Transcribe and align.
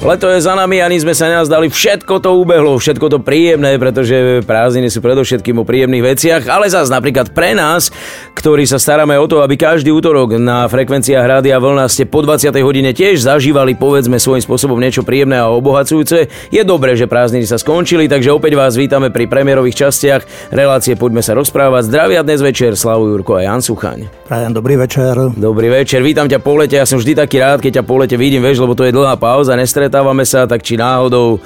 Leto 0.00 0.32
je 0.32 0.40
za 0.40 0.56
nami, 0.56 0.80
ani 0.80 0.96
sme 0.96 1.12
sa 1.12 1.28
nenazdali, 1.28 1.68
všetko 1.68 2.24
to 2.24 2.32
ubehlo, 2.40 2.80
všetko 2.80 3.12
to 3.12 3.18
príjemné, 3.20 3.76
pretože 3.76 4.40
prázdniny 4.48 4.88
sú 4.88 5.04
predovšetkým 5.04 5.60
o 5.60 5.68
príjemných 5.68 6.16
veciach, 6.16 6.42
ale 6.48 6.72
zás 6.72 6.88
napríklad 6.88 7.36
pre 7.36 7.52
nás, 7.52 7.92
ktorí 8.32 8.64
sa 8.64 8.80
staráme 8.80 9.20
o 9.20 9.28
to, 9.28 9.44
aby 9.44 9.60
každý 9.60 9.92
útorok 9.92 10.40
na 10.40 10.64
frekvenciách 10.72 11.20
Rádia 11.20 11.60
Vlna 11.60 11.84
ste 11.92 12.08
po 12.08 12.24
20. 12.24 12.48
hodine 12.64 12.96
tiež 12.96 13.20
zažívali 13.20 13.76
povedzme 13.76 14.16
svojím 14.16 14.40
spôsobom 14.40 14.80
niečo 14.80 15.04
príjemné 15.04 15.36
a 15.36 15.52
obohacujúce. 15.52 16.32
Je 16.48 16.62
dobré, 16.64 16.96
že 16.96 17.04
prázdniny 17.04 17.44
sa 17.44 17.60
skončili, 17.60 18.08
takže 18.08 18.32
opäť 18.32 18.56
vás 18.56 18.80
vítame 18.80 19.12
pri 19.12 19.28
premiérových 19.28 19.84
častiach 19.84 20.48
relácie 20.48 20.96
Poďme 20.96 21.20
sa 21.20 21.36
rozprávať. 21.36 21.92
Zdravia 21.92 22.24
dnes 22.24 22.40
večer, 22.40 22.72
Slavu 22.72 23.04
Jurko 23.04 23.36
a 23.36 23.44
Jan 23.44 23.60
Suchaň. 23.60 24.08
Prajem 24.24 24.56
dobrý 24.56 24.80
večer. 24.80 25.12
Dobrý 25.36 25.68
večer, 25.68 26.00
vítam 26.00 26.24
ťa 26.24 26.40
po 26.40 26.56
lete, 26.56 26.80
ja 26.80 26.88
som 26.88 26.96
vždy 26.96 27.20
taký 27.20 27.36
rád, 27.36 27.60
keď 27.60 27.78
ťa 27.78 27.84
po 27.84 28.00
lete 28.00 28.16
vidím, 28.16 28.40
vieš, 28.40 28.64
lebo 28.64 28.72
to 28.72 28.88
je 28.88 28.96
dlhá 28.96 29.20
pauza, 29.20 29.52
nestret 29.52 29.89
stretávame 29.90 30.22
sa, 30.22 30.46
tak 30.46 30.62
či 30.62 30.78
náhodou 30.78 31.42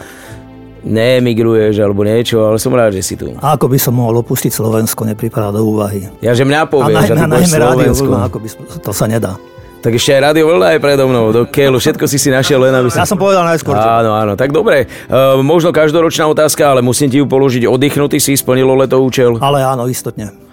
neemigruješ 0.84 1.80
alebo 1.80 2.04
niečo, 2.04 2.44
ale 2.44 2.60
som 2.60 2.76
rád, 2.76 2.92
že 2.92 3.00
si 3.00 3.14
tu. 3.16 3.32
A 3.40 3.56
ako 3.56 3.72
by 3.72 3.80
som 3.80 3.96
mohol 3.96 4.20
opustiť 4.20 4.52
Slovensko, 4.52 5.08
nepripadá 5.08 5.48
do 5.48 5.64
úvahy. 5.64 6.12
Ja, 6.20 6.36
že 6.36 6.44
mňa 6.44 6.68
povieš, 6.68 7.08
že 7.08 7.14
ty 7.16 7.24
budeš 7.24 7.48
Slovensko. 7.56 8.12
ako 8.12 8.36
by, 8.44 8.48
to 8.84 8.92
sa 8.92 9.08
nedá. 9.08 9.40
Tak 9.80 9.96
ešte 9.96 10.16
aj 10.16 10.20
Radio 10.32 10.48
Vlna 10.48 10.76
je 10.76 10.80
predo 10.80 11.04
mnou, 11.08 11.32
do 11.32 11.48
keľu, 11.48 11.80
všetko 11.80 12.04
si 12.04 12.20
si 12.20 12.28
našiel 12.28 12.60
len 12.60 12.72
aby 12.76 12.92
si... 12.92 13.00
Ja 13.00 13.08
som 13.08 13.16
povedal 13.16 13.48
najskôr. 13.48 13.76
Áno, 13.76 14.12
áno, 14.12 14.32
tak 14.36 14.52
dobre. 14.52 14.88
Uh, 15.08 15.40
možno 15.40 15.72
každoročná 15.72 16.28
otázka, 16.28 16.68
ale 16.68 16.80
musím 16.84 17.08
ti 17.08 17.20
ju 17.20 17.28
položiť. 17.28 17.64
Oddychnutý 17.64 18.20
si, 18.20 18.36
splnilo 18.36 18.76
leto 18.76 19.00
účel? 19.00 19.40
Ale 19.40 19.64
áno, 19.64 19.88
istotne 19.88 20.44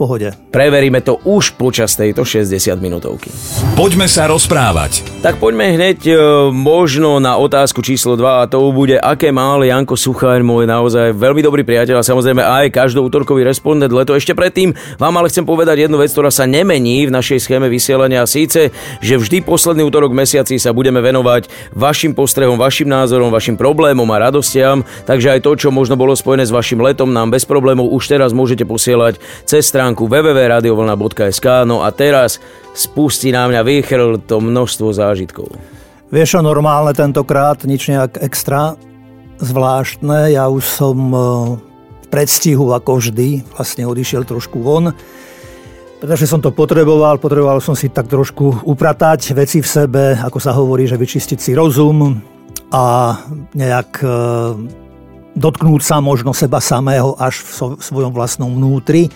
pohode. 0.00 0.32
Preveríme 0.48 1.04
to 1.04 1.20
už 1.28 1.60
počas 1.60 1.92
tejto 1.92 2.24
60 2.24 2.80
minútovky. 2.80 3.28
Poďme 3.76 4.08
sa 4.08 4.24
rozprávať. 4.24 5.20
Tak 5.20 5.36
poďme 5.36 5.76
hneď 5.76 5.98
e, 6.08 6.14
možno 6.48 7.20
na 7.20 7.36
otázku 7.36 7.84
číslo 7.84 8.16
2 8.16 8.24
a 8.40 8.48
to 8.48 8.64
bude, 8.72 8.96
aké 8.96 9.28
mal 9.28 9.60
Janko 9.60 10.00
Suchár, 10.00 10.40
môj 10.40 10.64
naozaj 10.64 11.12
veľmi 11.12 11.44
dobrý 11.44 11.68
priateľ 11.68 12.00
a 12.00 12.08
samozrejme 12.08 12.40
aj 12.40 12.72
útorkový 12.96 13.44
respondent 13.44 13.92
leto. 13.92 14.16
Ešte 14.16 14.32
predtým 14.32 14.72
vám 14.96 15.14
ale 15.20 15.28
chcem 15.28 15.44
povedať 15.44 15.84
jednu 15.84 16.00
vec, 16.00 16.08
ktorá 16.08 16.32
sa 16.32 16.48
nemení 16.48 17.04
v 17.04 17.12
našej 17.12 17.44
schéme 17.44 17.68
vysielania 17.68 18.24
a 18.24 18.30
síce, 18.30 18.72
že 19.04 19.14
vždy 19.18 19.44
posledný 19.44 19.84
útorok 19.84 20.16
mesiaci 20.16 20.56
sa 20.56 20.72
budeme 20.72 21.02
venovať 21.02 21.74
vašim 21.74 22.14
postrehom, 22.14 22.56
vašim 22.56 22.86
názorom, 22.86 23.28
vašim 23.28 23.58
problémom 23.58 24.06
a 24.08 24.16
radostiam, 24.30 24.86
takže 25.04 25.36
aj 25.36 25.40
to, 25.44 25.52
čo 25.66 25.68
možno 25.74 25.98
bolo 25.98 26.14
spojené 26.14 26.46
s 26.46 26.54
vašim 26.54 26.78
letom, 26.78 27.10
nám 27.10 27.34
bez 27.34 27.42
problémov 27.44 27.90
už 27.90 28.06
teraz 28.06 28.30
môžete 28.30 28.62
posielať 28.62 29.18
cez 29.42 29.66
stránku 29.66 29.89
stránku 29.90 30.06
www.radiovlna.sk 30.06 31.66
No 31.66 31.82
a 31.82 31.90
teraz 31.90 32.38
spustí 32.78 33.34
na 33.34 33.50
mňa 33.50 33.66
vychrl 33.66 34.22
to 34.22 34.38
množstvo 34.38 34.94
zážitkov. 34.94 35.50
Vieš 36.14 36.38
normálne 36.38 36.94
tentokrát, 36.94 37.58
nič 37.66 37.90
nejak 37.90 38.22
extra 38.22 38.78
zvláštne. 39.42 40.30
Ja 40.30 40.46
už 40.46 40.62
som 40.62 40.98
e, 41.10 41.18
v 41.58 42.06
predstihu 42.06 42.70
ako 42.70 43.02
vždy 43.02 43.42
vlastne 43.50 43.82
odišiel 43.90 44.22
trošku 44.22 44.62
von 44.62 44.94
pretože 46.00 46.32
som 46.32 46.40
to 46.40 46.48
potreboval, 46.48 47.20
potreboval 47.20 47.60
som 47.60 47.76
si 47.76 47.92
tak 47.92 48.08
trošku 48.08 48.64
upratať 48.64 49.36
veci 49.36 49.60
v 49.60 49.68
sebe, 49.68 50.16
ako 50.16 50.38
sa 50.40 50.56
hovorí, 50.56 50.88
že 50.88 50.96
vyčistiť 50.96 51.36
si 51.36 51.52
rozum 51.52 52.16
a 52.72 52.84
nejak 53.52 54.00
e, 54.00 54.08
dotknúť 55.36 55.82
sa 55.84 56.00
možno 56.00 56.32
seba 56.32 56.56
samého 56.56 57.20
až 57.20 57.44
v 57.44 57.76
svojom 57.84 58.16
vlastnom 58.16 58.48
vnútri. 58.48 59.12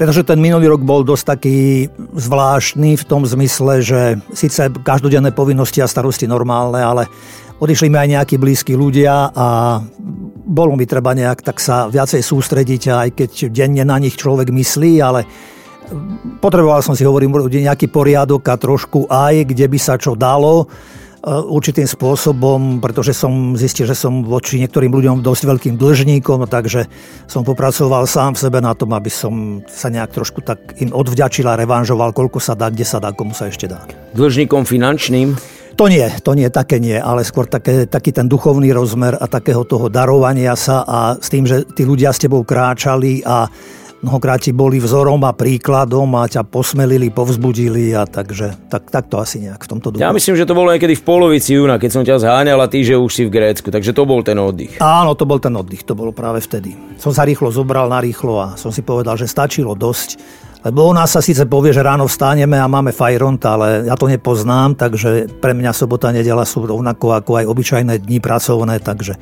Pretože 0.00 0.24
ten 0.24 0.40
minulý 0.40 0.72
rok 0.72 0.80
bol 0.80 1.04
dosť 1.04 1.24
taký 1.36 1.84
zvláštny 2.16 2.96
v 2.96 3.04
tom 3.04 3.28
zmysle, 3.28 3.84
že 3.84 4.16
síce 4.32 4.72
každodenné 4.80 5.36
povinnosti 5.36 5.84
a 5.84 5.90
starosti 5.92 6.24
normálne, 6.24 6.80
ale 6.80 7.04
odišli 7.60 7.92
mi 7.92 8.00
aj 8.00 8.08
nejakí 8.08 8.40
blízki 8.40 8.80
ľudia 8.80 9.28
a 9.28 9.76
bolo 10.48 10.72
mi 10.72 10.88
treba 10.88 11.12
nejak 11.12 11.44
tak 11.44 11.60
sa 11.60 11.84
viacej 11.92 12.24
sústrediť, 12.24 12.82
aj 12.88 13.08
keď 13.12 13.30
denne 13.52 13.84
na 13.84 14.00
nich 14.00 14.16
človek 14.16 14.48
myslí, 14.48 15.04
ale 15.04 15.28
potreboval 16.40 16.80
som 16.80 16.96
si, 16.96 17.04
hovorím, 17.04 17.36
nejaký 17.52 17.92
poriadok 17.92 18.40
a 18.48 18.56
trošku 18.56 19.04
aj, 19.04 19.52
kde 19.52 19.68
by 19.68 19.76
sa 19.76 20.00
čo 20.00 20.16
dalo 20.16 20.64
určitým 21.24 21.84
spôsobom, 21.84 22.80
pretože 22.80 23.12
som 23.12 23.52
zistil, 23.52 23.84
že 23.84 23.92
som 23.92 24.24
voči 24.24 24.56
niektorým 24.56 24.88
ľuďom 24.88 25.16
dosť 25.20 25.42
veľkým 25.44 25.74
dlžníkom, 25.76 26.48
takže 26.48 26.88
som 27.28 27.44
popracoval 27.44 28.08
sám 28.08 28.36
v 28.36 28.42
sebe 28.48 28.58
na 28.64 28.72
tom, 28.72 28.96
aby 28.96 29.12
som 29.12 29.60
sa 29.68 29.92
nejak 29.92 30.16
trošku 30.16 30.40
tak 30.40 30.80
im 30.80 30.88
odvďačil 30.92 31.44
a 31.44 31.60
revanžoval, 31.60 32.16
koľko 32.16 32.40
sa 32.40 32.56
dá, 32.56 32.72
kde 32.72 32.88
sa 32.88 32.98
dá, 32.98 33.12
komu 33.12 33.36
sa 33.36 33.52
ešte 33.52 33.68
dá. 33.68 33.84
Dlžníkom 34.16 34.64
finančným? 34.64 35.36
To 35.78 35.88
nie, 35.88 36.04
to 36.20 36.36
nie, 36.36 36.48
také 36.52 36.76
nie, 36.76 36.96
ale 36.96 37.24
skôr 37.24 37.48
také, 37.48 37.88
taký 37.88 38.12
ten 38.12 38.28
duchovný 38.28 38.68
rozmer 38.74 39.16
a 39.16 39.24
takého 39.24 39.64
toho 39.64 39.88
darovania 39.88 40.52
sa 40.52 40.84
a 40.84 41.16
s 41.16 41.32
tým, 41.32 41.48
že 41.48 41.64
tí 41.72 41.88
ľudia 41.88 42.12
s 42.12 42.20
tebou 42.20 42.44
kráčali 42.44 43.24
a 43.24 43.48
mnohokrát 44.00 44.40
ti 44.40 44.52
boli 44.52 44.80
vzorom 44.80 45.20
a 45.28 45.36
príkladom 45.36 46.08
a 46.16 46.24
ťa 46.24 46.44
posmelili, 46.48 47.12
povzbudili 47.12 47.92
a 47.92 48.08
takže 48.08 48.68
tak, 48.72 48.88
tak 48.88 49.12
to 49.12 49.20
asi 49.20 49.44
nejak 49.44 49.60
v 49.60 49.68
tomto 49.68 49.92
duchu. 49.92 50.02
Ja 50.02 50.12
myslím, 50.12 50.36
že 50.36 50.48
to 50.48 50.56
bolo 50.56 50.72
niekedy 50.72 50.96
v 50.96 51.04
polovici 51.04 51.56
júna, 51.56 51.76
keď 51.76 51.90
som 51.92 52.02
ťa 52.04 52.16
zháňal 52.24 52.58
a 52.64 52.66
ty, 52.68 52.80
že 52.84 52.96
už 52.96 53.12
si 53.12 53.22
v 53.28 53.32
Grécku, 53.32 53.68
takže 53.68 53.92
to 53.92 54.08
bol 54.08 54.24
ten 54.24 54.40
oddych. 54.40 54.80
Áno, 54.80 55.12
to 55.12 55.28
bol 55.28 55.36
ten 55.36 55.52
oddych, 55.52 55.84
to 55.84 55.92
bolo 55.92 56.12
práve 56.16 56.40
vtedy. 56.40 56.76
Som 56.96 57.12
sa 57.12 57.28
rýchlo 57.28 57.52
zobral 57.52 57.92
na 57.92 58.00
rýchlo 58.00 58.40
a 58.40 58.48
som 58.56 58.72
si 58.72 58.80
povedal, 58.80 59.20
že 59.20 59.28
stačilo 59.28 59.76
dosť. 59.76 60.16
Lebo 60.60 60.92
u 60.92 60.92
nás 60.92 61.08
sa 61.08 61.24
síce 61.24 61.48
povie, 61.48 61.72
že 61.72 61.80
ráno 61.80 62.04
vstáneme 62.04 62.60
a 62.60 62.68
máme 62.68 62.92
fajront, 62.92 63.40
ale 63.48 63.88
ja 63.88 63.96
to 63.96 64.04
nepoznám, 64.04 64.76
takže 64.76 65.40
pre 65.40 65.56
mňa 65.56 65.72
sobota, 65.72 66.12
nedela 66.12 66.44
sú 66.44 66.60
rovnako 66.60 67.16
ako 67.16 67.40
aj 67.40 67.44
obyčajné 67.48 67.94
dni 68.04 68.20
pracovné, 68.20 68.76
takže 68.84 69.16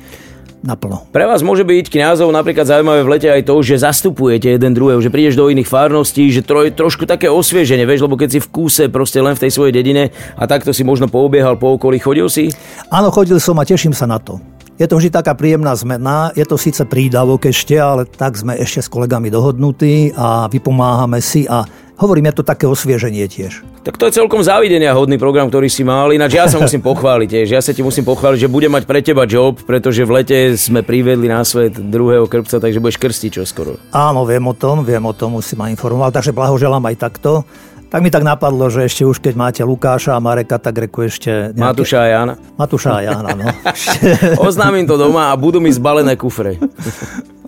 naplno. 0.61 1.07
Pre 1.09 1.25
vás 1.25 1.39
môže 1.41 1.63
byť 1.63 1.91
kňazov 1.91 2.29
napríklad 2.31 2.67
zaujímavé 2.67 3.01
v 3.03 3.11
lete 3.15 3.29
aj 3.31 3.47
to, 3.47 3.55
že 3.63 3.83
zastupujete 3.83 4.55
jeden 4.55 4.75
druhého, 4.75 4.99
že 4.99 5.11
prídeš 5.11 5.39
do 5.39 5.47
iných 5.47 5.67
farností, 5.67 6.29
že 6.29 6.43
troj, 6.43 6.75
trošku 6.75 7.07
také 7.07 7.31
osvieženie, 7.31 7.87
vieš, 7.87 8.05
lebo 8.05 8.19
keď 8.19 8.29
si 8.37 8.39
v 8.43 8.51
kúse 8.51 8.83
proste 8.91 9.23
len 9.23 9.35
v 9.35 9.47
tej 9.47 9.51
svojej 9.55 9.73
dedine 9.73 10.11
a 10.35 10.43
takto 10.45 10.75
si 10.75 10.83
možno 10.83 11.07
poobiehal 11.07 11.55
po 11.55 11.79
okolí, 11.79 11.99
chodil 11.99 12.27
si? 12.27 12.51
Áno, 12.91 13.11
chodil 13.11 13.39
som 13.39 13.57
a 13.59 13.63
teším 13.63 13.95
sa 13.95 14.07
na 14.07 14.19
to. 14.19 14.39
Je 14.79 14.87
to 14.87 14.95
vždy 14.95 15.11
taká 15.11 15.35
príjemná 15.35 15.75
zmena, 15.75 16.31
je 16.31 16.47
to 16.47 16.55
síce 16.55 16.79
prídavok 16.87 17.51
ešte, 17.51 17.75
ale 17.75 18.07
tak 18.07 18.39
sme 18.39 18.55
ešte 18.55 18.79
s 18.79 18.87
kolegami 18.87 19.27
dohodnutí 19.27 20.15
a 20.15 20.47
vypomáhame 20.47 21.19
si 21.19 21.43
a 21.51 21.67
hovorím, 21.99 22.31
je 22.31 22.41
to 22.41 22.43
také 22.47 22.65
osvieženie 22.65 23.27
tiež. 23.27 23.61
Tak 23.83 23.99
to 23.99 24.07
je 24.07 24.15
celkom 24.15 24.39
závidenia 24.39 24.95
hodný 24.95 25.19
program, 25.19 25.51
ktorý 25.51 25.67
si 25.67 25.83
mal. 25.83 26.09
Ináč 26.15 26.39
ja 26.39 26.47
sa 26.47 26.57
musím 26.63 26.79
pochváliť 26.79 27.27
tiež. 27.27 27.47
Ja 27.51 27.61
sa 27.61 27.75
ti 27.75 27.83
musím 27.83 28.07
pochváliť, 28.07 28.47
že 28.47 28.49
budem 28.49 28.71
mať 28.71 28.87
pre 28.87 29.03
teba 29.03 29.27
job, 29.27 29.59
pretože 29.67 30.07
v 30.07 30.23
lete 30.23 30.37
sme 30.55 30.81
privedli 30.81 31.27
na 31.27 31.43
svet 31.43 31.75
druhého 31.75 32.25
krpca, 32.25 32.57
takže 32.57 32.79
budeš 32.79 32.97
krstiť 32.97 33.43
skoro. 33.43 33.75
Áno, 33.91 34.23
viem 34.23 34.43
o 34.47 34.55
tom, 34.55 34.87
viem 34.87 35.03
o 35.03 35.13
tom, 35.13 35.37
musím 35.37 35.59
ma 35.59 35.67
informoval, 35.67 36.15
takže 36.15 36.31
blahoželám 36.31 36.81
aj 36.87 36.95
takto. 36.95 37.43
Tak 37.89 38.05
mi 38.05 38.13
tak 38.13 38.21
napadlo, 38.21 38.69
že 38.69 38.85
ešte 38.85 39.01
už 39.01 39.17
keď 39.17 39.33
máte 39.33 39.61
Lukáša 39.65 40.13
a 40.13 40.21
Mareka, 40.21 40.61
tak 40.61 40.77
reku 40.77 41.09
ešte... 41.09 41.57
Nejaké... 41.57 41.73
Matúša 41.73 41.97
a 42.05 42.07
Jana. 42.07 42.33
Matúša 42.53 42.91
a 42.93 42.99
Jana, 43.01 43.29
no. 43.33 43.45
Oznámim 44.45 44.85
to 44.85 44.93
doma 44.93 45.33
a 45.33 45.35
budú 45.35 45.57
mi 45.57 45.73
zbalené 45.73 46.13
kufre. 46.13 46.61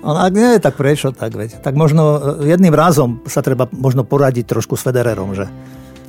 No, 0.01 0.17
ak 0.17 0.34
nie, 0.34 0.57
tak 0.57 0.73
prečo 0.75 1.13
tak, 1.13 1.38
veď. 1.38 1.62
Tak 1.62 1.78
možno 1.78 2.17
e, 2.41 2.50
jedným 2.50 2.73
razom 2.73 3.22
sa 3.29 3.45
treba 3.45 3.69
možno 3.69 4.01
poradiť 4.01 4.50
trošku 4.50 4.73
s 4.73 4.81
Federerom, 4.81 5.38
že? 5.38 5.45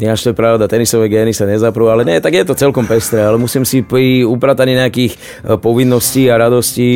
Ináč 0.00 0.24
to 0.24 0.32
je 0.32 0.40
pravda, 0.40 0.66
tenisové 0.66 1.06
gény 1.06 1.30
sa 1.30 1.44
nezaprú, 1.44 1.86
ale 1.86 2.02
nie, 2.02 2.16
tak 2.18 2.34
je 2.34 2.42
to 2.42 2.58
celkom 2.58 2.88
pestré, 2.88 3.22
ale 3.22 3.36
musím 3.36 3.62
si 3.62 3.84
pri 3.84 4.24
uprataní 4.24 4.74
nejakých 4.74 5.12
e, 5.14 5.18
povinností 5.60 6.32
a 6.32 6.40
radostí 6.40 6.88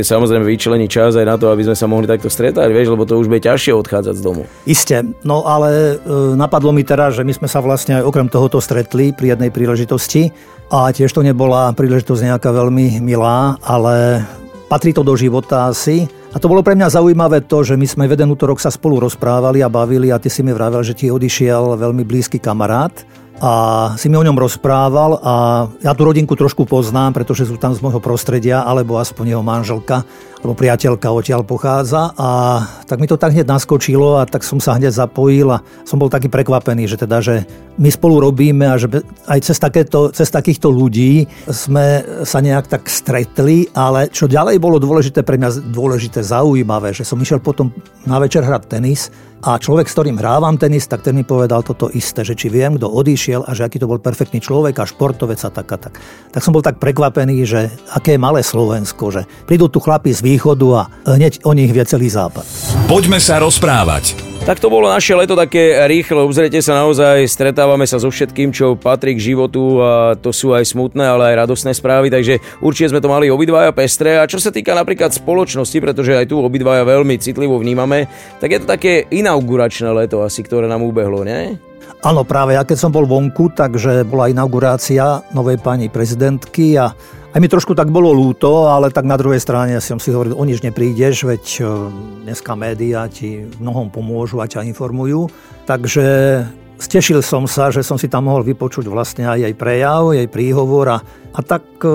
samozrejme 0.00 0.46
vyčleniť 0.46 0.88
čas 0.88 1.18
aj 1.18 1.26
na 1.26 1.36
to, 1.36 1.50
aby 1.50 1.66
sme 1.66 1.76
sa 1.76 1.90
mohli 1.90 2.06
takto 2.06 2.30
stretať, 2.30 2.70
vieš, 2.70 2.94
lebo 2.94 3.02
to 3.04 3.18
už 3.18 3.26
bude 3.26 3.42
ťažšie 3.42 3.74
odchádzať 3.74 4.14
z 4.14 4.22
domu. 4.22 4.46
Isté, 4.64 5.02
no 5.26 5.42
ale 5.44 5.98
e, 5.98 6.38
napadlo 6.38 6.70
mi 6.70 6.86
teraz, 6.86 7.18
že 7.18 7.26
my 7.26 7.34
sme 7.34 7.50
sa 7.50 7.58
vlastne 7.58 7.98
aj 8.00 8.06
okrem 8.06 8.30
tohoto 8.30 8.62
stretli 8.62 9.10
pri 9.10 9.34
jednej 9.34 9.50
príležitosti 9.50 10.30
a 10.70 10.88
tiež 10.94 11.10
to 11.10 11.26
nebola 11.26 11.74
príležitosť 11.74 12.32
nejaká 12.32 12.48
veľmi 12.48 13.02
milá, 13.02 13.60
ale 13.60 14.24
patrí 14.70 14.96
to 14.96 15.04
do 15.04 15.18
života 15.18 15.68
asi 15.68 16.08
a 16.34 16.36
to 16.42 16.50
bolo 16.50 16.66
pre 16.66 16.74
mňa 16.74 16.90
zaujímavé 16.90 17.46
to, 17.46 17.62
že 17.62 17.78
my 17.78 17.86
sme 17.86 18.04
v 18.10 18.18
jeden 18.18 18.34
útorok 18.34 18.58
sa 18.58 18.74
spolu 18.74 18.98
rozprávali 18.98 19.62
a 19.62 19.70
bavili 19.70 20.10
a 20.10 20.18
ty 20.18 20.26
si 20.26 20.42
mi 20.42 20.50
vravel, 20.50 20.82
že 20.82 20.98
ti 20.98 21.06
odišiel 21.06 21.78
veľmi 21.78 22.02
blízky 22.02 22.42
kamarát 22.42 22.90
a 23.38 23.52
si 23.94 24.10
mi 24.10 24.18
o 24.18 24.26
ňom 24.26 24.34
rozprával 24.34 25.22
a 25.22 25.34
ja 25.82 25.94
tú 25.94 26.06
rodinku 26.06 26.34
trošku 26.34 26.66
poznám, 26.66 27.14
pretože 27.14 27.46
sú 27.46 27.54
tam 27.54 27.70
z 27.74 27.82
môjho 27.82 27.98
prostredia, 27.98 28.66
alebo 28.66 28.98
aspoň 28.98 29.34
jeho 29.34 29.44
manželka. 29.46 30.06
Lebo 30.44 30.52
priateľka 30.52 31.08
odtiaľ 31.08 31.40
pochádza 31.40 32.12
a 32.20 32.60
tak 32.84 33.00
mi 33.00 33.08
to 33.08 33.16
tak 33.16 33.32
hneď 33.32 33.48
naskočilo 33.48 34.20
a 34.20 34.28
tak 34.28 34.44
som 34.44 34.60
sa 34.60 34.76
hneď 34.76 34.92
zapojil 34.92 35.48
a 35.48 35.64
som 35.88 35.96
bol 35.96 36.12
taký 36.12 36.28
prekvapený, 36.28 36.84
že 36.84 37.00
teda, 37.00 37.24
že 37.24 37.48
my 37.80 37.88
spolu 37.88 38.20
robíme 38.20 38.68
a 38.68 38.76
že 38.76 38.92
aj 39.24 39.40
cez, 39.40 39.56
takéto, 39.56 40.12
cez 40.12 40.28
takýchto 40.28 40.68
ľudí 40.68 41.24
sme 41.48 42.04
sa 42.28 42.44
nejak 42.44 42.68
tak 42.68 42.92
stretli, 42.92 43.72
ale 43.72 44.12
čo 44.12 44.28
ďalej 44.28 44.60
bolo 44.60 44.76
dôležité 44.76 45.24
pre 45.24 45.40
mňa, 45.40 45.72
dôležité, 45.72 46.20
zaujímavé, 46.20 46.92
že 46.92 47.08
som 47.08 47.16
išiel 47.16 47.40
potom 47.40 47.72
na 48.04 48.20
večer 48.20 48.44
hrať 48.44 48.62
tenis 48.68 49.08
a 49.44 49.60
človek, 49.60 49.84
s 49.84 49.92
ktorým 49.92 50.16
hrávam 50.16 50.56
tenis, 50.56 50.88
tak 50.88 51.04
ten 51.04 51.12
mi 51.12 51.20
povedal 51.20 51.60
toto 51.60 51.92
isté, 51.92 52.24
že 52.24 52.32
či 52.32 52.48
viem, 52.48 52.80
kto 52.80 52.88
odišiel 52.88 53.44
a 53.44 53.52
že 53.52 53.68
aký 53.68 53.76
to 53.76 53.84
bol 53.84 54.00
perfektný 54.00 54.40
človek 54.40 54.80
a 54.80 54.88
športovec 54.88 55.36
a 55.44 55.52
tak 55.52 55.68
a 55.68 55.76
tak. 55.76 56.00
Tak 56.32 56.40
som 56.40 56.56
bol 56.56 56.64
tak 56.64 56.80
prekvapený, 56.80 57.44
že 57.44 57.68
aké 57.92 58.16
malé 58.16 58.40
Slovensko, 58.40 59.12
že 59.12 59.28
prídu 59.44 59.68
tu 59.68 59.84
chlapi 59.84 60.16
z 60.16 60.24
východu 60.34 60.66
a 60.74 60.82
hneď 61.06 61.46
o 61.46 61.54
nich 61.54 61.70
vie 61.70 61.86
celý 61.86 62.10
západ. 62.10 62.42
Poďme 62.90 63.22
sa 63.22 63.38
rozprávať. 63.38 64.34
Tak 64.44 64.60
to 64.60 64.68
bolo 64.68 64.92
naše 64.92 65.16
leto 65.16 65.32
také 65.32 65.72
rýchle, 65.88 66.20
obzrite 66.20 66.60
sa 66.60 66.76
naozaj, 66.84 67.24
stretávame 67.32 67.88
sa 67.88 67.96
so 67.96 68.12
všetkým, 68.12 68.52
čo 68.52 68.76
patrí 68.76 69.16
k 69.16 69.32
životu 69.32 69.80
a 69.80 70.20
to 70.20 70.36
sú 70.36 70.52
aj 70.52 70.68
smutné, 70.68 71.00
ale 71.00 71.32
aj 71.32 71.48
radosné 71.48 71.72
správy, 71.72 72.12
takže 72.12 72.44
určite 72.60 72.92
sme 72.92 73.00
to 73.00 73.08
mali 73.08 73.32
obidvaja 73.32 73.72
pestré. 73.72 74.20
A 74.20 74.28
čo 74.28 74.36
sa 74.36 74.52
týka 74.52 74.76
napríklad 74.76 75.16
spoločnosti, 75.16 75.80
pretože 75.80 76.12
aj 76.12 76.28
tu 76.28 76.44
obidvaja 76.44 76.84
veľmi 76.84 77.16
citlivo 77.16 77.56
vnímame, 77.56 78.04
tak 78.36 78.52
je 78.52 78.60
to 78.60 78.68
také 78.68 79.08
inauguračné 79.08 79.88
leto 79.96 80.20
asi, 80.20 80.44
ktoré 80.44 80.68
nám 80.68 80.84
ubehlo, 80.84 81.24
nie? 81.24 81.56
Áno, 82.04 82.20
práve 82.20 82.52
ja 82.52 82.68
keď 82.68 82.76
som 82.76 82.92
bol 82.92 83.08
vonku, 83.08 83.56
takže 83.56 84.04
bola 84.04 84.28
inaugurácia 84.28 85.24
novej 85.32 85.56
pani 85.56 85.88
prezidentky 85.88 86.76
a 86.76 86.92
aj 87.34 87.42
mi 87.42 87.50
trošku 87.50 87.74
tak 87.74 87.90
bolo 87.90 88.14
lúto, 88.14 88.70
ale 88.70 88.94
tak 88.94 89.10
na 89.10 89.18
druhej 89.18 89.42
strane 89.42 89.82
som 89.82 89.98
si 89.98 90.14
hovoril, 90.14 90.38
o 90.38 90.44
nič 90.46 90.62
neprídeš, 90.62 91.26
veď 91.26 91.44
e, 91.58 91.62
dneska 92.28 92.54
médiá 92.54 93.10
ti 93.10 93.50
mnohom 93.58 93.90
pomôžu 93.90 94.38
a 94.38 94.46
ťa 94.46 94.62
informujú. 94.70 95.26
Takže 95.66 96.06
stešil 96.78 97.26
som 97.26 97.50
sa, 97.50 97.74
že 97.74 97.82
som 97.82 97.98
si 97.98 98.06
tam 98.06 98.30
mohol 98.30 98.46
vypočuť 98.46 98.86
vlastne 98.86 99.26
aj 99.26 99.50
jej 99.50 99.54
prejav, 99.58 100.14
jej 100.14 100.30
príhovor 100.30 100.94
a, 100.94 100.98
a 101.34 101.40
tak 101.42 101.66
e, 101.82 101.90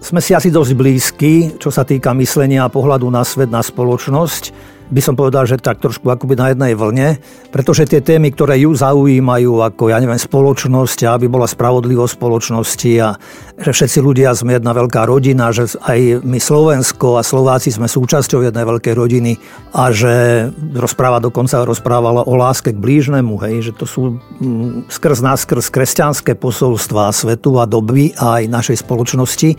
sme 0.00 0.24
si 0.24 0.32
asi 0.32 0.48
dosť 0.48 0.72
blízki, 0.72 1.34
čo 1.60 1.68
sa 1.68 1.84
týka 1.84 2.16
myslenia 2.16 2.64
a 2.64 2.72
pohľadu 2.72 3.12
na 3.12 3.28
svet, 3.28 3.52
na 3.52 3.60
spoločnosť 3.60 4.72
by 4.92 5.00
som 5.00 5.16
povedal, 5.16 5.48
že 5.48 5.56
tak 5.56 5.80
trošku 5.80 6.04
akoby 6.04 6.36
na 6.36 6.52
jednej 6.52 6.76
vlne, 6.76 7.16
pretože 7.48 7.88
tie 7.88 8.04
témy, 8.04 8.28
ktoré 8.36 8.60
ju 8.60 8.76
zaujímajú, 8.76 9.64
ako 9.64 9.88
ja 9.88 9.96
neviem, 9.96 10.20
spoločnosť, 10.20 11.08
aby 11.08 11.32
bola 11.32 11.48
spravodlivosť 11.48 12.12
spoločnosti 12.12 12.92
a 13.00 13.16
že 13.56 13.70
všetci 13.72 13.98
ľudia 14.04 14.36
sme 14.36 14.60
jedna 14.60 14.76
veľká 14.76 15.08
rodina, 15.08 15.48
že 15.48 15.72
aj 15.80 16.20
my 16.20 16.36
Slovensko 16.36 17.16
a 17.16 17.24
Slováci 17.24 17.72
sme 17.72 17.88
súčasťou 17.88 18.44
jednej 18.44 18.68
veľkej 18.68 18.92
rodiny 18.92 19.32
a 19.72 19.88
že 19.88 20.46
rozpráva 20.76 21.24
dokonca 21.24 21.64
rozprávala 21.64 22.28
o 22.28 22.34
láske 22.36 22.76
k 22.76 22.82
blížnemu, 22.82 23.34
hej, 23.48 23.70
že 23.70 23.72
to 23.72 23.88
sú 23.88 24.20
mm, 24.20 24.92
skrz 24.92 25.18
nás, 25.24 25.48
skrz 25.48 25.72
kresťanské 25.72 26.36
posolstvá 26.36 27.08
svetu 27.16 27.56
a 27.56 27.64
doby 27.64 28.12
a 28.20 28.42
aj 28.42 28.52
našej 28.52 28.76
spoločnosti. 28.84 29.50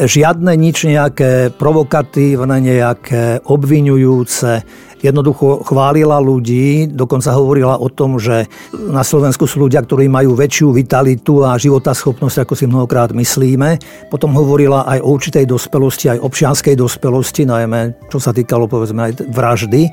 Žiadne 0.00 0.56
nič 0.56 0.88
nejaké 0.88 1.52
provokatívne, 1.52 2.56
nejaké 2.56 3.44
obvinujúce, 3.44 4.64
jednoducho 5.00 5.64
chválila 5.64 6.20
ľudí, 6.20 6.88
dokonca 6.92 7.32
hovorila 7.32 7.80
o 7.80 7.88
tom, 7.88 8.20
že 8.20 8.46
na 8.76 9.00
Slovensku 9.00 9.48
sú 9.48 9.66
ľudia, 9.66 9.80
ktorí 9.82 10.06
majú 10.06 10.36
väčšiu 10.36 10.76
vitalitu 10.76 11.42
a 11.44 11.56
životaschopnosť, 11.56 12.44
ako 12.44 12.54
si 12.56 12.64
mnohokrát 12.68 13.12
myslíme. 13.16 13.80
Potom 14.12 14.36
hovorila 14.36 14.84
aj 14.84 14.98
o 15.00 15.08
určitej 15.16 15.44
dospelosti, 15.48 16.12
aj 16.12 16.22
občianskej 16.22 16.76
dospelosti, 16.76 17.48
najmä 17.48 18.10
čo 18.12 18.18
sa 18.20 18.34
týkalo 18.34 18.66
povedzme 18.70 19.10
aj 19.10 19.12
vraždy 19.30 19.82
e, 19.86 19.90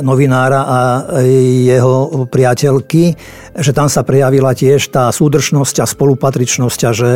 novinára 0.00 0.60
a 0.64 0.78
jeho 1.28 2.26
priateľky, 2.26 3.14
že 3.58 3.72
tam 3.74 3.90
sa 3.90 4.02
prejavila 4.02 4.56
tiež 4.56 4.90
tá 4.90 5.10
súdržnosť 5.12 5.82
a 5.82 5.86
spolupatričnosť 5.86 6.80
a 6.86 6.90
že 6.94 7.10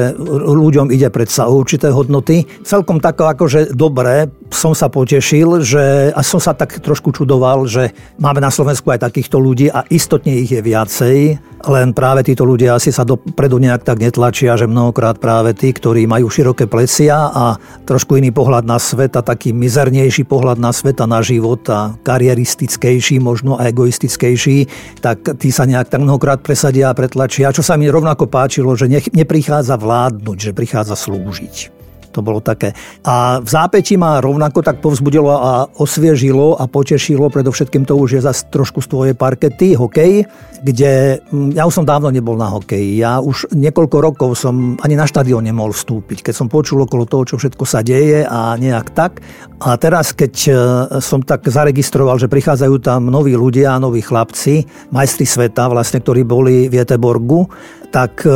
ľuďom 0.52 0.90
ide 0.92 1.08
predsa 1.08 1.48
o 1.48 1.56
určité 1.56 1.88
hodnoty. 1.88 2.44
Celkom 2.66 2.98
tako 3.00 3.30
akože 3.32 3.72
dobre 3.72 4.28
som 4.52 4.76
sa 4.76 4.92
potešil, 4.92 5.64
že 5.64 6.12
a 6.12 6.20
som 6.20 6.38
sa 6.42 6.52
tak 6.52 6.82
trošku 6.82 7.14
čudoval, 7.22 7.70
že 7.70 7.94
máme 8.18 8.42
na 8.42 8.50
Slovensku 8.50 8.90
aj 8.90 9.06
takýchto 9.06 9.38
ľudí 9.38 9.70
a 9.70 9.86
istotne 9.86 10.34
ich 10.34 10.50
je 10.50 10.58
viacej, 10.58 11.38
len 11.70 11.94
práve 11.94 12.26
títo 12.26 12.42
ľudia 12.42 12.74
asi 12.74 12.90
sa 12.90 13.06
dopredu 13.06 13.62
nejak 13.62 13.86
tak 13.86 14.02
netlačia, 14.02 14.58
že 14.58 14.66
mnohokrát 14.66 15.22
práve 15.22 15.54
tí, 15.54 15.70
ktorí 15.70 16.10
majú 16.10 16.26
široké 16.26 16.66
plecia 16.66 17.30
a 17.30 17.54
trošku 17.86 18.18
iný 18.18 18.34
pohľad 18.34 18.66
na 18.66 18.82
svet 18.82 19.14
a 19.14 19.22
taký 19.22 19.54
mizernejší 19.54 20.26
pohľad 20.26 20.58
na 20.58 20.74
svet 20.74 20.98
a 20.98 21.06
na 21.06 21.22
život 21.22 21.62
a 21.70 21.94
karieristickejší, 22.02 23.22
možno 23.22 23.54
a 23.54 23.70
egoistickejší, 23.70 24.66
tak 24.98 25.38
tí 25.38 25.54
sa 25.54 25.62
nejak 25.62 25.94
tak 25.94 26.02
mnohokrát 26.02 26.42
presadia 26.42 26.90
a 26.90 26.98
pretlačia. 26.98 27.54
Čo 27.54 27.62
sa 27.62 27.78
mi 27.78 27.86
rovnako 27.86 28.26
páčilo, 28.26 28.74
že 28.74 28.90
nech, 28.90 29.06
neprichádza 29.14 29.78
vládnuť, 29.78 30.50
že 30.50 30.50
prichádza 30.50 30.98
slúžiť. 30.98 31.81
To 32.12 32.20
bolo 32.20 32.44
také. 32.44 32.76
A 33.08 33.40
v 33.40 33.48
zápäti 33.48 33.96
ma 33.96 34.20
rovnako 34.20 34.60
tak 34.60 34.84
povzbudilo 34.84 35.32
a 35.32 35.66
osviežilo 35.80 36.60
a 36.60 36.68
potešilo, 36.68 37.32
predovšetkým 37.32 37.88
to 37.88 37.96
už 37.96 38.20
je 38.20 38.22
zase 38.22 38.52
trošku 38.52 38.84
z 38.84 38.88
tvojej 38.92 39.14
parkety, 39.16 39.72
hokej, 39.72 40.28
kde 40.60 41.24
mm, 41.24 41.56
ja 41.56 41.64
už 41.64 41.82
som 41.82 41.88
dávno 41.88 42.12
nebol 42.12 42.36
na 42.36 42.52
hokeji. 42.52 43.00
Ja 43.00 43.18
už 43.18 43.50
niekoľko 43.56 43.96
rokov 43.98 44.30
som 44.36 44.76
ani 44.84 44.94
na 44.94 45.08
štadión 45.08 45.42
nemohol 45.42 45.72
vstúpiť, 45.72 46.22
keď 46.30 46.34
som 46.36 46.52
počul 46.52 46.84
okolo 46.84 47.08
toho, 47.08 47.24
čo 47.24 47.36
všetko 47.40 47.64
sa 47.64 47.80
deje 47.80 48.28
a 48.28 48.54
nejak 48.60 48.92
tak. 48.92 49.24
A 49.62 49.78
teraz, 49.80 50.12
keď 50.12 50.34
e, 50.46 50.52
som 51.00 51.22
tak 51.22 51.46
zaregistroval, 51.46 52.18
že 52.18 52.30
prichádzajú 52.30 52.76
tam 52.82 53.08
noví 53.08 53.32
ľudia, 53.34 53.78
noví 53.80 54.02
chlapci, 54.02 54.66
majstri 54.90 55.24
sveta 55.24 55.70
vlastne, 55.70 56.02
ktorí 56.02 56.26
boli 56.26 56.66
v 56.66 56.82
Jeteborgu, 56.82 57.46
tak 57.94 58.26
e, 58.26 58.34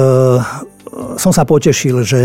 som 1.16 1.32
sa 1.32 1.44
potešil, 1.44 2.04
že 2.04 2.20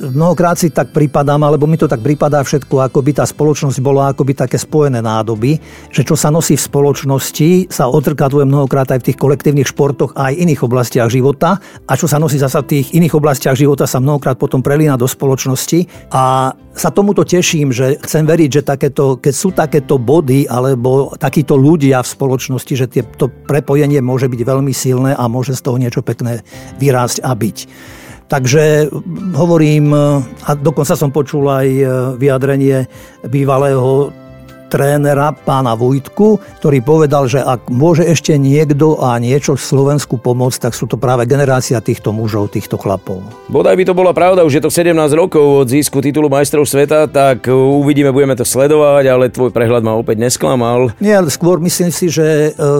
mnohokrát 0.00 0.56
si 0.56 0.72
tak 0.72 0.92
pripadám, 0.96 1.44
alebo 1.44 1.68
mi 1.68 1.76
to 1.76 1.84
tak 1.84 2.00
pripadá 2.00 2.40
všetko, 2.40 2.80
ako 2.80 2.98
by 3.04 3.12
tá 3.20 3.24
spoločnosť 3.28 3.78
bola 3.84 4.12
ako 4.12 4.24
by 4.24 4.32
také 4.46 4.56
spojené 4.56 5.04
nádoby, 5.04 5.60
že 5.92 6.02
čo 6.04 6.16
sa 6.16 6.32
nosí 6.32 6.56
v 6.56 6.66
spoločnosti, 6.66 7.68
sa 7.68 7.88
otrkaduje 7.88 8.48
mnohokrát 8.48 8.88
aj 8.92 9.04
v 9.04 9.06
tých 9.12 9.20
kolektívnych 9.20 9.68
športoch 9.68 10.16
a 10.16 10.32
aj 10.32 10.40
iných 10.40 10.60
oblastiach 10.64 11.08
života 11.12 11.60
a 11.84 11.92
čo 11.96 12.08
sa 12.08 12.16
nosí 12.16 12.40
zasa 12.40 12.64
v 12.64 12.80
tých 12.80 12.96
iných 12.96 13.16
oblastiach 13.16 13.56
života 13.56 13.84
sa 13.84 14.00
mnohokrát 14.00 14.40
potom 14.40 14.64
prelína 14.64 14.96
do 14.96 15.08
spoločnosti 15.08 16.10
a 16.12 16.54
sa 16.74 16.90
tomuto 16.90 17.22
teším, 17.22 17.70
že 17.70 18.02
chcem 18.02 18.26
veriť, 18.26 18.50
že 18.50 18.62
takéto, 18.66 19.22
keď 19.22 19.34
sú 19.34 19.54
takéto 19.54 19.94
body 19.94 20.50
alebo 20.50 21.14
takíto 21.14 21.54
ľudia 21.54 22.02
v 22.02 22.12
spoločnosti, 22.18 22.74
že 22.74 22.90
to 23.14 23.30
prepojenie 23.46 24.02
môže 24.02 24.26
byť 24.26 24.40
veľmi 24.42 24.74
silné 24.74 25.14
a 25.14 25.30
môže 25.30 25.54
z 25.54 25.62
toho 25.62 25.78
niečo 25.78 26.02
pekné 26.02 26.42
vyrásť 26.82 27.22
a 27.22 27.30
byť. 27.30 27.58
Takže 28.24 28.88
hovorím, 29.36 29.92
a 30.48 30.50
dokonca 30.56 30.96
som 30.96 31.12
počul 31.12 31.44
aj 31.44 31.68
vyjadrenie 32.16 32.88
bývalého 33.28 34.10
trénera 34.68 35.30
pána 35.32 35.76
Vojtku, 35.78 36.40
ktorý 36.60 36.78
povedal, 36.80 37.28
že 37.30 37.40
ak 37.40 37.68
môže 37.70 38.04
ešte 38.04 38.34
niekto 38.36 38.98
a 39.00 39.16
niečo 39.20 39.54
Slovensku 39.54 40.18
pomôcť, 40.18 40.68
tak 40.68 40.72
sú 40.72 40.88
to 40.90 40.98
práve 40.98 41.28
generácia 41.28 41.78
týchto 41.78 42.10
mužov, 42.10 42.52
týchto 42.52 42.80
chlapov. 42.80 43.22
Bodaj 43.48 43.76
by 43.76 43.84
to 43.86 43.94
bola 43.94 44.12
pravda, 44.16 44.42
už 44.42 44.58
je 44.58 44.62
to 44.64 44.70
17 44.72 44.94
rokov 45.14 45.64
od 45.64 45.68
získu 45.70 46.00
titulu 46.00 46.32
majstrov 46.32 46.66
sveta, 46.66 47.06
tak 47.06 47.46
uvidíme, 47.50 48.10
budeme 48.10 48.34
to 48.34 48.46
sledovať, 48.46 49.04
ale 49.08 49.32
tvoj 49.32 49.50
prehľad 49.54 49.82
ma 49.84 49.94
opäť 49.94 50.20
nesklamal. 50.20 50.92
Nie, 50.98 51.20
skôr 51.28 51.60
myslím 51.62 51.90
si, 51.92 52.10
že 52.10 52.52
e, 52.52 52.74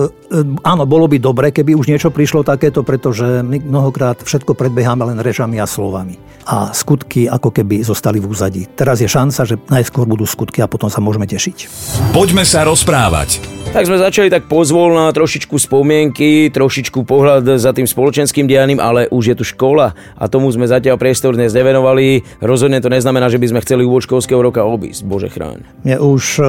áno, 0.65 0.83
bolo 0.83 1.05
by 1.07 1.17
dobre, 1.21 1.49
keby 1.53 1.77
už 1.77 1.89
niečo 1.89 2.09
prišlo 2.09 2.43
takéto, 2.43 2.81
pretože 2.81 3.41
my 3.43 3.61
mnohokrát 3.61 4.21
všetko 4.21 4.57
predbeháme 4.57 5.05
len 5.13 5.19
režami 5.21 5.61
a 5.61 5.67
slovami. 5.67 6.17
A 6.45 6.69
skutky 6.73 7.25
ako 7.25 7.49
keby 7.49 7.81
zostali 7.81 8.21
v 8.21 8.29
úzadí. 8.29 8.69
Teraz 8.77 9.01
je 9.01 9.09
šanca, 9.09 9.41
že 9.49 9.55
najskôr 9.65 10.05
budú 10.05 10.29
skutky 10.29 10.61
a 10.61 10.69
potom 10.69 10.89
sa 10.93 11.01
môžeme 11.01 11.25
tešiť. 11.25 11.57
Poďme 12.15 12.47
sa 12.47 12.63
rozprávať. 12.63 13.55
Tak 13.75 13.91
sme 13.91 13.99
začali 13.99 14.31
tak 14.31 14.47
pozvolná, 14.47 15.11
trošičku 15.11 15.59
spomienky, 15.59 16.47
trošičku 16.47 17.03
pohľad 17.03 17.59
za 17.59 17.75
tým 17.75 17.83
spoločenským 17.83 18.47
dianím, 18.47 18.79
ale 18.79 19.11
už 19.11 19.35
je 19.35 19.35
tu 19.35 19.43
škola 19.43 19.91
a 20.15 20.23
tomu 20.31 20.47
sme 20.47 20.63
zatiaľ 20.63 20.95
priestor 20.95 21.35
dnes 21.35 21.51
nevenovali. 21.51 22.23
Rozhodne 22.39 22.79
to 22.79 22.87
neznamená, 22.87 23.27
že 23.27 23.35
by 23.35 23.51
sme 23.51 23.59
chceli 23.67 23.83
úvod 23.83 24.07
školského 24.07 24.39
roka 24.39 24.63
obísť. 24.63 25.03
Bože 25.03 25.27
chráň. 25.27 25.67
Mne 25.83 25.99
už 25.99 26.23
e, 26.39 26.43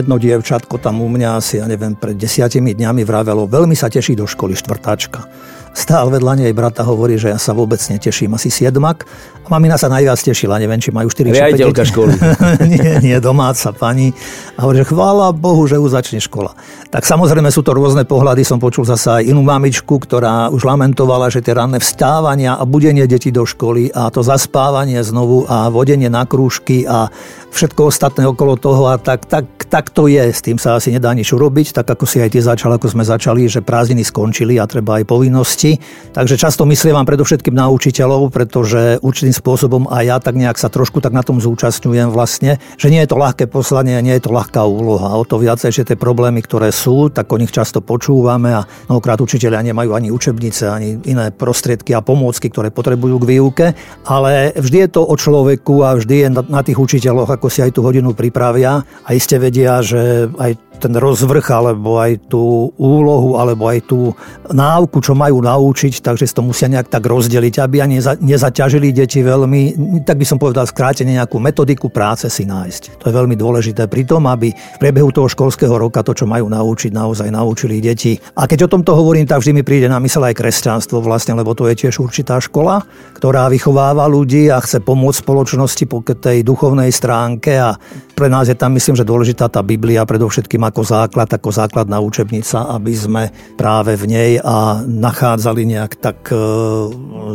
jedno 0.00 0.16
dievčatko 0.16 0.80
tam 0.80 1.04
u 1.04 1.12
mňa 1.12 1.36
asi, 1.36 1.60
ja 1.60 1.68
neviem, 1.68 1.92
pred 1.92 2.16
desiatimi 2.16 2.72
dňami 2.72 3.04
vravelo, 3.04 3.44
veľmi 3.44 3.76
sa 3.76 3.92
teší 3.92 4.16
do 4.16 4.24
školy 4.24 4.56
štvrtáčka 4.56 5.28
Stál 5.72 6.12
vedľa 6.12 6.36
nej 6.36 6.52
brata 6.52 6.84
hovorí, 6.84 7.16
že 7.16 7.32
ja 7.32 7.40
sa 7.40 7.56
vôbec 7.56 7.80
neteším, 7.80 8.36
asi 8.36 8.52
siedmak. 8.52 9.08
A 9.42 9.48
mamina 9.48 9.80
sa 9.80 9.88
najviac 9.88 10.20
tešila, 10.20 10.60
neviem, 10.60 10.76
či 10.76 10.92
majú 10.92 11.08
4 11.08 11.32
či 11.32 11.40
5 11.72 11.90
školy. 11.90 12.12
nie, 12.76 12.92
nie, 13.00 13.16
domáca 13.24 13.72
pani. 13.72 14.12
A 14.60 14.68
hovorí, 14.68 14.84
že 14.84 14.92
chvála 14.92 15.32
Bohu, 15.32 15.64
že 15.64 15.80
už 15.80 15.96
začne 15.96 16.20
škola. 16.20 16.52
Tak 16.92 17.08
samozrejme 17.08 17.48
sú 17.48 17.64
to 17.64 17.72
rôzne 17.72 18.04
pohľady. 18.04 18.44
Som 18.44 18.60
počul 18.60 18.84
zasa 18.84 19.24
aj 19.24 19.32
inú 19.32 19.40
mamičku, 19.40 19.96
ktorá 19.96 20.52
už 20.52 20.60
lamentovala, 20.68 21.32
že 21.32 21.40
tie 21.40 21.56
ranné 21.56 21.80
vstávania 21.80 22.60
a 22.60 22.68
budenie 22.68 23.08
detí 23.08 23.32
do 23.32 23.48
školy 23.48 23.88
a 23.96 24.12
to 24.12 24.20
zaspávanie 24.20 25.00
znovu 25.00 25.48
a 25.48 25.72
vodenie 25.72 26.12
na 26.12 26.28
krúžky 26.28 26.84
a 26.84 27.08
všetko 27.48 27.88
ostatné 27.88 28.28
okolo 28.28 28.60
toho 28.60 28.92
a 28.92 29.00
tak, 29.00 29.24
tak, 29.24 29.48
tak 29.72 29.88
to 29.88 30.04
je. 30.04 30.20
S 30.20 30.44
tým 30.44 30.60
sa 30.60 30.76
asi 30.76 30.92
nedá 30.92 31.08
nič 31.16 31.32
urobiť, 31.32 31.72
tak 31.72 31.88
ako 31.96 32.04
si 32.04 32.20
aj 32.20 32.36
ty 32.36 32.44
začal, 32.44 32.76
ako 32.76 32.92
sme 32.92 33.08
začali, 33.08 33.48
že 33.48 33.64
prázdniny 33.64 34.04
skončili 34.04 34.60
a 34.60 34.68
treba 34.68 35.00
aj 35.00 35.08
povinnosti. 35.08 35.80
Takže 36.12 36.36
často 36.36 36.68
myslím 36.68 36.92
vám 36.92 37.08
predovšetkým 37.08 37.56
na 37.56 37.72
učiteľov, 37.72 38.28
pretože 38.28 39.00
určitým 39.00 39.32
spôsobom 39.32 39.88
a 39.88 40.04
ja 40.04 40.20
tak 40.20 40.36
nejak 40.36 40.60
sa 40.60 40.68
trošku 40.68 41.00
tak 41.00 41.16
na 41.16 41.24
tom 41.24 41.40
zúčastňujem 41.40 42.12
vlastne, 42.12 42.60
že 42.76 42.92
nie 42.92 43.00
je 43.00 43.08
to 43.08 43.16
ľahké 43.16 43.48
poslanie, 43.48 43.96
nie 44.04 44.12
je 44.20 44.28
to 44.28 44.36
ľahká 44.36 44.60
úloha. 44.60 45.16
O 45.16 45.24
to 45.24 45.40
viacej, 45.40 45.72
že 45.72 45.88
tie 45.88 45.96
problémy, 45.96 46.44
ktoré 46.44 46.68
sú, 46.68 47.08
tak 47.08 47.32
o 47.32 47.40
nich 47.40 47.48
často 47.48 47.80
počúvame 47.80 48.52
a 48.52 48.68
mnohokrát 48.92 49.24
učiteľia 49.24 49.64
nemajú 49.72 49.96
ani 49.96 50.12
učebnice, 50.12 50.68
ani 50.68 51.00
iné 51.08 51.32
prostriedky 51.32 51.96
a 51.96 52.04
pomôcky, 52.04 52.52
ktoré 52.52 52.68
potrebujú 52.68 53.24
k 53.24 53.28
výuke, 53.40 53.66
ale 54.04 54.52
vždy 54.52 54.84
je 54.84 54.90
to 54.92 55.00
o 55.00 55.16
človeku 55.16 55.80
a 55.80 55.96
vždy 55.96 56.16
je 56.20 56.28
na 56.28 56.60
tých 56.60 56.76
učiteľoch, 56.76 57.32
ako 57.32 57.48
si 57.48 57.64
aj 57.64 57.72
tú 57.72 57.80
hodinu 57.80 58.12
pripravia 58.12 58.84
a 58.84 59.16
iste 59.16 59.40
vedia, 59.62 59.78
že 59.78 60.26
aj 60.26 60.52
ten 60.82 60.98
rozvrh, 60.98 61.46
alebo 61.54 62.02
aj 62.02 62.26
tú 62.26 62.74
úlohu, 62.74 63.38
alebo 63.38 63.70
aj 63.70 63.78
tú 63.86 64.10
náuku, 64.50 64.98
čo 64.98 65.14
majú 65.14 65.38
naučiť, 65.38 66.02
takže 66.02 66.26
si 66.26 66.34
to 66.34 66.42
musia 66.42 66.66
nejak 66.66 66.90
tak 66.90 67.06
rozdeliť, 67.06 67.54
aby 67.62 67.78
ani 67.78 68.02
neza, 68.02 68.18
nezaťažili 68.18 68.90
deti 68.90 69.22
veľmi, 69.22 69.62
tak 70.02 70.18
by 70.18 70.26
som 70.26 70.42
povedal 70.42 70.66
skrátene 70.66 71.14
nejakú 71.14 71.38
metodiku 71.38 71.86
práce 71.86 72.26
si 72.26 72.42
nájsť. 72.42 72.98
To 72.98 73.04
je 73.06 73.14
veľmi 73.14 73.38
dôležité 73.38 73.86
pri 73.86 74.02
tom, 74.02 74.26
aby 74.26 74.50
v 74.50 74.78
priebehu 74.82 75.14
toho 75.14 75.30
školského 75.30 75.78
roka 75.78 76.02
to, 76.02 76.18
čo 76.18 76.26
majú 76.26 76.50
naučiť, 76.50 76.90
naozaj 76.90 77.30
naučili 77.30 77.78
deti. 77.78 78.18
A 78.34 78.50
keď 78.50 78.66
o 78.66 78.72
tomto 78.74 78.98
hovorím, 78.98 79.30
tak 79.30 79.38
vždy 79.38 79.52
mi 79.54 79.62
príde 79.62 79.86
na 79.86 80.02
mysel 80.02 80.26
aj 80.26 80.34
kresťanstvo 80.34 80.98
vlastne, 80.98 81.38
lebo 81.38 81.54
to 81.54 81.70
je 81.70 81.86
tiež 81.86 82.02
určitá 82.02 82.42
škola, 82.42 82.82
ktorá 83.14 83.46
vychováva 83.46 84.10
ľudí 84.10 84.50
a 84.50 84.58
chce 84.58 84.82
pomôcť 84.82 85.22
spoločnosti 85.22 85.84
po 85.86 86.02
tej 86.02 86.42
duchovnej 86.42 86.90
stránke 86.90 87.54
a 87.54 87.78
pre 88.12 88.26
nás 88.30 88.46
je 88.46 88.56
tam 88.56 88.74
myslím, 88.74 88.94
že 88.98 89.08
dôležitá 89.08 89.50
tá 89.50 89.60
Biblia 89.60 90.06
predovšetkým 90.06 90.62
ako 90.72 90.88
základ, 90.88 91.28
ako 91.28 91.52
základná 91.52 92.00
učebnica, 92.00 92.72
aby 92.72 92.92
sme 92.96 93.22
práve 93.60 93.92
v 94.00 94.08
nej 94.08 94.32
a 94.40 94.80
nachádzali 94.80 95.68
nejak 95.68 96.00
tak 96.00 96.32
e, 96.32 96.36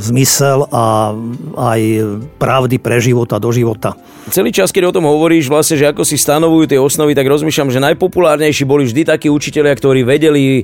zmysel 0.02 0.66
a 0.74 1.14
aj 1.54 1.82
pravdy 2.42 2.82
pre 2.82 2.98
život 2.98 3.30
a 3.30 3.38
do 3.38 3.54
života. 3.54 3.94
Celý 4.34 4.50
čas, 4.50 4.74
keď 4.74 4.90
o 4.90 4.96
tom 4.98 5.06
hovoríš, 5.06 5.48
vlastne, 5.48 5.78
že 5.78 5.86
ako 5.86 6.02
si 6.02 6.18
stanovujú 6.18 6.66
tie 6.68 6.82
osnovy, 6.82 7.14
tak 7.14 7.30
rozmýšľam, 7.30 7.70
že 7.70 7.80
najpopulárnejší 7.80 8.66
boli 8.66 8.90
vždy 8.90 9.06
takí 9.06 9.30
učiteľia, 9.30 9.78
ktorí 9.78 10.02
vedeli 10.02 10.44
e, 10.60 10.64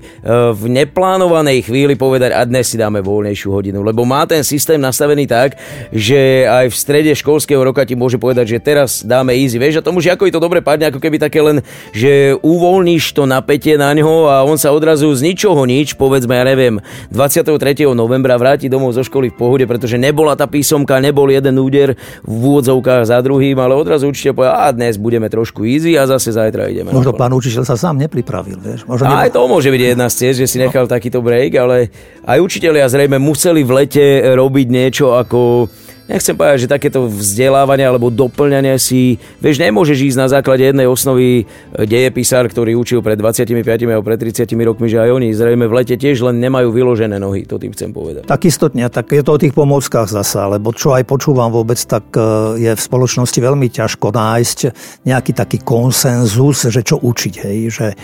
v 0.51 0.63
neplánovanej 0.73 1.69
chvíli 1.69 1.93
povedať, 1.93 2.33
a 2.33 2.41
dnes 2.49 2.73
si 2.73 2.81
dáme 2.81 3.05
voľnejšiu 3.05 3.53
hodinu, 3.53 3.85
lebo 3.85 4.01
má 4.01 4.25
ten 4.25 4.41
systém 4.41 4.81
nastavený 4.81 5.29
tak, 5.29 5.61
že 5.93 6.49
aj 6.49 6.73
v 6.73 6.75
strede 6.75 7.11
školského 7.13 7.61
roka 7.61 7.85
ti 7.85 7.93
môže 7.93 8.17
povedať, 8.17 8.57
že 8.57 8.65
teraz 8.65 9.05
dáme 9.05 9.37
easy. 9.37 9.61
Vieš, 9.61 9.79
a 9.79 9.85
tomu 9.85 10.01
ako 10.01 10.31
to 10.33 10.41
dobre 10.41 10.65
padne, 10.65 10.89
ako 10.89 10.97
keby 10.97 11.21
také 11.21 11.43
len, 11.43 11.61
že 11.93 12.33
uvoľníš 12.67 13.15
to 13.15 13.23
napätie 13.23 13.79
na 13.79 13.95
ňo 13.95 14.27
a 14.27 14.43
on 14.43 14.59
sa 14.59 14.75
odrazu 14.75 15.07
z 15.15 15.31
ničoho 15.31 15.63
nič, 15.63 15.95
povedzme, 15.95 16.35
ja 16.35 16.43
neviem, 16.43 16.83
23. 17.15 17.55
novembra 17.95 18.35
vráti 18.35 18.67
domov 18.67 18.91
zo 18.91 19.07
školy 19.07 19.31
v 19.31 19.35
pohode, 19.39 19.63
pretože 19.63 19.95
nebola 19.95 20.35
tá 20.35 20.51
písomka, 20.51 20.99
nebol 20.99 21.31
jeden 21.31 21.55
úder 21.55 21.95
v 22.27 22.31
úvodzovkách 22.31 23.07
za 23.07 23.23
druhý 23.23 23.53
tým, 23.53 23.61
ale 23.61 23.77
odrazu 23.77 24.09
určite 24.09 24.33
povie, 24.33 24.49
a 24.49 24.73
dnes 24.73 24.97
budeme 24.97 25.29
trošku 25.29 25.61
easy 25.61 25.93
a 25.93 26.09
zase 26.09 26.33
zajtra 26.33 26.73
ideme. 26.73 26.89
Možno 26.89 27.13
pán 27.13 27.29
učiteľ 27.37 27.69
sa 27.69 27.77
sám 27.77 28.01
nepripravil, 28.01 28.57
vieš. 28.57 28.89
Možno 28.89 29.13
aj 29.13 29.29
to 29.29 29.45
môže 29.45 29.69
byť 29.69 29.81
jedna 29.93 30.09
z 30.09 30.15
ciest, 30.17 30.37
že 30.41 30.49
si 30.49 30.57
nechal 30.57 30.89
no. 30.89 30.91
takýto 30.91 31.21
break, 31.21 31.53
ale 31.53 31.93
aj 32.25 32.41
učiteľia 32.41 32.89
zrejme 32.89 33.21
museli 33.21 33.61
v 33.61 33.71
lete 33.77 34.05
robiť 34.33 34.67
niečo 34.73 35.13
ako 35.13 35.69
nechcem 36.07 36.35
povedať, 36.35 36.67
že 36.67 36.71
takéto 36.71 37.07
vzdelávanie 37.07 37.87
alebo 37.87 38.11
doplňanie 38.11 38.75
si, 38.75 39.15
vieš, 39.39 39.63
nemôžeš 39.63 40.13
ísť 40.13 40.17
na 40.19 40.27
základe 40.27 40.67
jednej 40.67 40.87
osnovy 40.87 41.43
e, 41.43 41.83
dejepisár, 41.87 42.43
ktorý 42.51 42.75
učil 42.75 42.99
pred 42.99 43.15
25 43.15 43.63
alebo 43.87 44.03
pred 44.03 44.19
30 44.19 44.51
rokmi, 44.67 44.91
že 44.91 44.99
aj 44.99 45.09
oni 45.15 45.27
zrejme 45.31 45.65
v 45.67 45.73
lete 45.73 45.95
tiež 45.95 46.19
len 46.27 46.43
nemajú 46.43 46.75
vyložené 46.75 47.15
nohy, 47.19 47.47
to 47.47 47.55
tým 47.55 47.71
chcem 47.71 47.95
povedať. 47.95 48.27
Tak 48.27 48.43
istotne, 48.43 48.87
tak 48.91 49.11
je 49.15 49.23
to 49.23 49.31
o 49.35 49.41
tých 49.41 49.55
pomôckach 49.55 50.11
zasa, 50.11 50.51
lebo 50.51 50.75
čo 50.75 50.91
aj 50.91 51.07
počúvam 51.07 51.47
vôbec, 51.47 51.79
tak 51.79 52.03
e, 52.15 52.59
je 52.59 52.71
v 52.75 52.81
spoločnosti 52.81 53.39
veľmi 53.39 53.71
ťažko 53.71 54.11
nájsť 54.11 54.59
nejaký 55.07 55.31
taký 55.31 55.57
konsenzus, 55.63 56.67
že 56.67 56.83
čo 56.83 56.99
učiť, 56.99 57.33
hej, 57.47 57.59
že 57.71 57.87
e, 57.91 57.95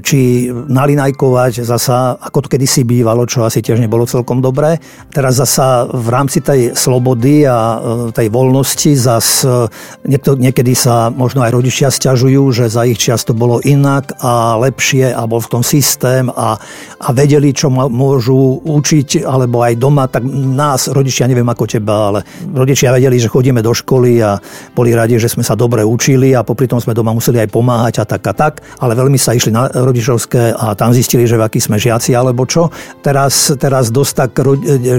či 0.00 0.48
nalinajkovať 0.50 1.68
zasa, 1.68 2.16
ako 2.16 2.48
to 2.48 2.52
kedysi 2.56 2.88
bývalo, 2.88 3.28
čo 3.28 3.44
asi 3.44 3.60
tiež 3.60 3.76
nebolo 3.76 4.08
celkom 4.08 4.40
dobré. 4.40 4.80
Teraz 5.12 5.36
zasa 5.36 5.84
v 5.84 6.08
rámci 6.08 6.40
tej 6.40 6.72
slobody 6.72 7.41
a 7.46 7.58
e, 7.58 7.78
tej 8.14 8.28
voľnosti. 8.30 8.90
Zas 8.94 9.42
e, 9.42 9.68
niekto, 10.06 10.38
niekedy 10.38 10.72
sa 10.72 11.10
možno 11.10 11.42
aj 11.42 11.52
rodičia 11.52 11.88
stiažujú, 11.90 12.42
že 12.54 12.70
za 12.70 12.86
ich 12.86 12.98
čas 12.98 13.26
to 13.26 13.34
bolo 13.34 13.58
inak 13.64 14.14
a 14.22 14.56
lepšie 14.60 15.10
a 15.10 15.26
bol 15.26 15.42
v 15.42 15.50
tom 15.50 15.62
systém 15.66 16.30
a, 16.30 16.56
a 17.02 17.08
vedeli, 17.10 17.50
čo 17.50 17.68
môžu 17.72 18.62
učiť, 18.62 19.26
alebo 19.26 19.66
aj 19.66 19.74
doma, 19.78 20.06
tak 20.06 20.22
nás, 20.30 20.86
rodičia, 20.92 21.26
neviem 21.26 21.48
ako 21.48 21.64
teba, 21.66 22.14
ale 22.14 22.20
rodičia 22.52 22.94
vedeli, 22.94 23.18
že 23.18 23.32
chodíme 23.32 23.58
do 23.58 23.74
školy 23.74 24.22
a 24.22 24.38
boli 24.76 24.94
radi, 24.94 25.18
že 25.18 25.32
sme 25.32 25.42
sa 25.42 25.58
dobre 25.58 25.82
učili 25.82 26.36
a 26.36 26.46
popri 26.46 26.70
tom 26.70 26.78
sme 26.78 26.94
doma 26.94 27.10
museli 27.10 27.42
aj 27.42 27.50
pomáhať 27.50 27.94
a 28.00 28.04
tak 28.06 28.22
a 28.28 28.34
tak, 28.36 28.54
ale 28.78 28.94
veľmi 28.94 29.18
sa 29.18 29.34
išli 29.34 29.50
na 29.50 29.66
rodičovské 29.66 30.54
a 30.54 30.78
tam 30.78 30.94
zistili, 30.94 31.26
že 31.26 31.40
v 31.40 31.44
aký 31.44 31.58
sme 31.58 31.80
žiaci 31.80 32.14
alebo 32.14 32.46
čo. 32.46 32.70
Teraz, 33.02 33.50
teraz 33.58 33.90
dosť 33.90 34.12
tak 34.14 34.30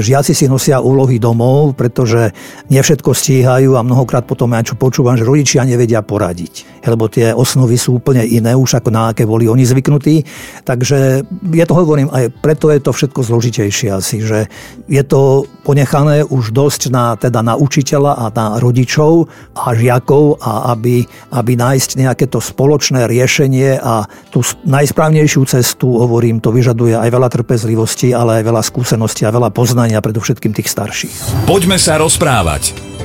žiaci 0.04 0.36
si 0.36 0.46
nosia 0.50 0.84
úlohy 0.84 1.22
domov, 1.22 1.78
pretože 1.78 2.33
nie 2.70 2.82
všetko 2.82 3.12
stíhajú 3.14 3.76
a 3.78 3.86
mnohokrát 3.86 4.26
potom 4.28 4.52
aj 4.54 4.74
čo 4.74 4.76
počúvam, 4.80 5.16
že 5.16 5.28
rodičia 5.28 5.66
nevedia 5.68 6.02
poradiť, 6.04 6.86
lebo 6.88 7.08
tie 7.08 7.32
osnovy 7.32 7.78
sú 7.80 8.00
úplne 8.00 8.26
iné 8.26 8.56
už 8.56 8.82
ako 8.82 8.90
na 8.90 9.12
aké 9.12 9.28
boli 9.28 9.48
oni 9.48 9.64
zvyknutí. 9.64 10.26
Takže 10.64 11.28
ja 11.54 11.66
to 11.68 11.74
hovorím, 11.78 12.10
aj 12.12 12.34
preto 12.42 12.72
je 12.74 12.80
to 12.80 12.92
všetko 12.92 13.20
zložitejšie 13.24 13.90
asi, 13.94 14.24
že 14.24 14.48
je 14.88 15.04
to 15.04 15.48
ponechané 15.64 16.24
už 16.28 16.52
dosť 16.52 16.92
na, 16.92 17.16
teda 17.16 17.40
na 17.42 17.56
učiteľa 17.56 18.12
a 18.18 18.26
na 18.34 18.46
rodičov 18.60 19.32
a 19.56 19.72
žiakov 19.76 20.42
a 20.44 20.76
aby, 20.76 21.06
aby 21.32 21.52
nájsť 21.56 21.90
nejaké 22.00 22.26
to 22.28 22.44
spoločné 22.44 23.08
riešenie 23.08 23.80
a 23.80 24.08
tú 24.34 24.44
najsprávnejšiu 24.66 25.46
cestu, 25.48 25.88
hovorím, 26.00 26.40
to 26.44 26.52
vyžaduje 26.52 26.96
aj 26.98 27.10
veľa 27.10 27.30
trpezlivosti, 27.32 28.12
ale 28.12 28.42
aj 28.42 28.44
veľa 28.50 28.62
skúseností 28.64 29.24
a 29.24 29.32
veľa 29.32 29.54
poznania, 29.54 30.04
predovšetkým 30.04 30.52
tých 30.52 30.68
starších. 30.72 31.48
Poďme 31.48 31.78
sa 31.80 32.00
rozprávať. 32.00 32.23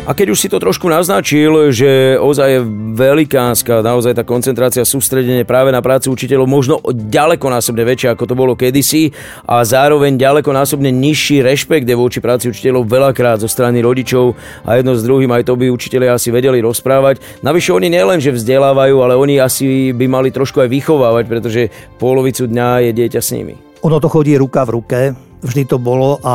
A 0.07 0.15
keď 0.15 0.31
už 0.31 0.39
si 0.39 0.47
to 0.47 0.63
trošku 0.63 0.87
naznačil, 0.87 1.75
že 1.75 2.15
ozaj 2.23 2.49
je 2.55 2.61
velikánska, 2.95 3.83
naozaj 3.83 4.15
tá 4.15 4.23
koncentrácia, 4.23 4.87
sústredenie 4.87 5.43
práve 5.43 5.75
na 5.75 5.83
prácu 5.83 6.15
učiteľov 6.15 6.47
možno 6.47 6.79
ďaleko 6.87 7.51
násobne 7.51 7.83
väčšia, 7.83 8.15
ako 8.15 8.31
to 8.31 8.39
bolo 8.39 8.55
kedysi 8.55 9.11
a 9.43 9.67
zároveň 9.67 10.15
ďaleko 10.15 10.55
násobne 10.55 10.95
nižší 10.95 11.43
rešpekt 11.43 11.91
je 11.91 11.99
voči 11.99 12.23
práci 12.23 12.47
učiteľov 12.47 12.87
veľakrát 12.87 13.43
zo 13.43 13.51
strany 13.51 13.83
rodičov 13.83 14.39
a 14.63 14.79
jedno 14.79 14.95
s 14.95 15.03
druhým 15.03 15.35
aj 15.35 15.51
to 15.51 15.59
by 15.59 15.67
učiteľia 15.67 16.15
asi 16.15 16.31
vedeli 16.31 16.63
rozprávať. 16.63 17.43
Navyše 17.43 17.75
oni 17.75 17.91
nielen, 17.91 18.23
že 18.23 18.31
vzdelávajú, 18.31 19.03
ale 19.03 19.19
oni 19.19 19.43
asi 19.43 19.91
by 19.99 20.07
mali 20.07 20.31
trošku 20.31 20.63
aj 20.63 20.71
vychovávať, 20.71 21.25
pretože 21.27 21.75
polovicu 21.99 22.47
dňa 22.47 22.87
je 22.87 22.91
dieťa 22.95 23.19
s 23.19 23.35
nimi. 23.35 23.59
Ono 23.83 23.99
to 23.99 24.07
chodí 24.07 24.39
ruka 24.39 24.63
v 24.63 24.71
ruke 24.79 25.28
vždy 25.43 25.63
to 25.71 25.77
bolo 25.79 26.19
a 26.27 26.35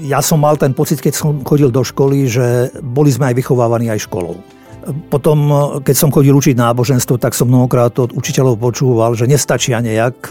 ja 0.00 0.24
som 0.24 0.40
mal 0.40 0.56
ten 0.56 0.72
pocit, 0.72 1.00
keď 1.00 1.14
som 1.16 1.44
chodil 1.44 1.68
do 1.68 1.84
školy, 1.84 2.28
že 2.28 2.72
boli 2.80 3.12
sme 3.12 3.32
aj 3.32 3.36
vychovávaní 3.36 3.92
aj 3.92 4.08
školou. 4.08 4.40
Potom, 5.12 5.52
keď 5.84 5.92
som 5.92 6.08
chodil 6.08 6.32
učiť 6.32 6.56
náboženstvo, 6.56 7.20
tak 7.20 7.36
som 7.36 7.52
mnohokrát 7.52 7.92
od 8.00 8.16
učiteľov 8.16 8.56
počúval, 8.56 9.12
že 9.12 9.28
nestačia 9.28 9.76
nejak. 9.76 10.24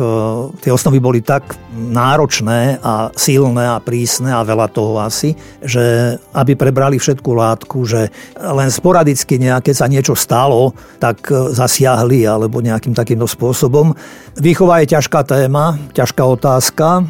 Tie 0.65 0.73
osnovy 0.73 0.97
boli 0.97 1.21
tak 1.21 1.53
náročné 1.77 2.81
a 2.81 3.13
silné 3.13 3.69
a 3.69 3.77
prísne 3.77 4.33
a 4.33 4.41
veľa 4.41 4.73
toho 4.73 4.97
asi, 5.05 5.37
že 5.61 6.17
aby 6.33 6.57
prebrali 6.57 6.97
všetku 6.97 7.29
látku, 7.29 7.85
že 7.85 8.09
len 8.41 8.73
sporadicky 8.73 9.37
nejaké 9.37 9.69
sa 9.69 9.85
niečo 9.85 10.17
stalo, 10.17 10.73
tak 10.97 11.29
zasiahli 11.29 12.25
alebo 12.25 12.57
nejakým 12.57 12.97
takýmto 12.97 13.29
spôsobom. 13.29 13.93
Výchova 14.33 14.81
je 14.81 14.97
ťažká 14.97 15.29
téma, 15.29 15.77
ťažká 15.93 16.25
otázka 16.25 17.05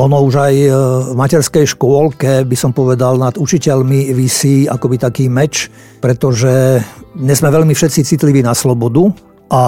ono 0.00 0.24
už 0.24 0.34
aj 0.40 0.54
e, 0.56 0.68
v 1.12 1.14
materskej 1.14 1.66
škôlke, 1.76 2.48
by 2.48 2.56
som 2.56 2.72
povedal, 2.72 3.20
nad 3.20 3.36
učiteľmi 3.36 4.16
vysí 4.16 4.64
akoby 4.64 4.96
taký 4.96 5.28
meč, 5.28 5.68
pretože 6.00 6.80
dnes 7.12 7.36
sme 7.36 7.52
veľmi 7.52 7.76
všetci 7.76 8.08
citliví 8.08 8.40
na 8.40 8.56
slobodu 8.56 9.12
a 9.52 9.62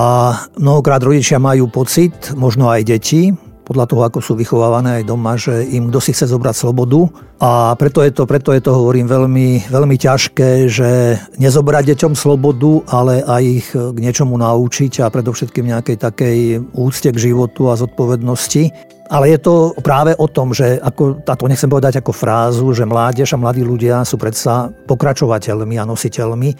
mnohokrát 0.57 1.05
rodičia 1.05 1.37
majú 1.37 1.69
pocit, 1.69 2.33
možno 2.33 2.73
aj 2.73 2.81
deti, 2.89 3.35
podľa 3.62 3.87
toho, 3.87 4.03
ako 4.05 4.19
sú 4.21 4.33
vychovávané 4.35 5.01
aj 5.01 5.05
doma, 5.07 5.39
že 5.39 5.62
im 5.71 5.89
kto 5.89 5.99
si 6.03 6.11
chce 6.11 6.29
zobrať 6.29 6.55
slobodu. 6.67 7.09
A 7.39 7.79
preto 7.79 8.03
je 8.03 8.11
to, 8.11 8.27
preto 8.27 8.51
je 8.51 8.61
to 8.61 8.75
hovorím, 8.75 9.07
veľmi, 9.07 9.71
veľmi 9.71 9.97
ťažké, 9.97 10.67
že 10.67 11.17
nezobrať 11.39 11.95
deťom 11.95 12.12
slobodu, 12.19 12.83
ale 12.91 13.23
aj 13.23 13.43
ich 13.43 13.69
k 13.73 13.97
niečomu 13.97 14.35
naučiť 14.35 15.07
a 15.07 15.11
predovšetkým 15.15 15.73
nejakej 15.73 15.97
takej 15.99 16.39
úcte 16.75 17.09
k 17.15 17.23
životu 17.23 17.71
a 17.71 17.79
zodpovednosti. 17.79 18.93
Ale 19.12 19.28
je 19.28 19.38
to 19.45 19.76
práve 19.85 20.16
o 20.16 20.25
tom, 20.25 20.57
že, 20.57 20.81
ako, 20.81 21.21
a 21.28 21.37
to 21.37 21.45
nechcem 21.45 21.69
povedať 21.69 22.00
ako 22.00 22.16
frázu, 22.16 22.73
že 22.73 22.88
mládež 22.88 23.37
a 23.37 23.40
mladí 23.40 23.61
ľudia 23.61 24.09
sú 24.09 24.16
predsa 24.16 24.73
pokračovateľmi 24.88 25.76
a 25.76 25.85
nositeľmi 25.85 26.50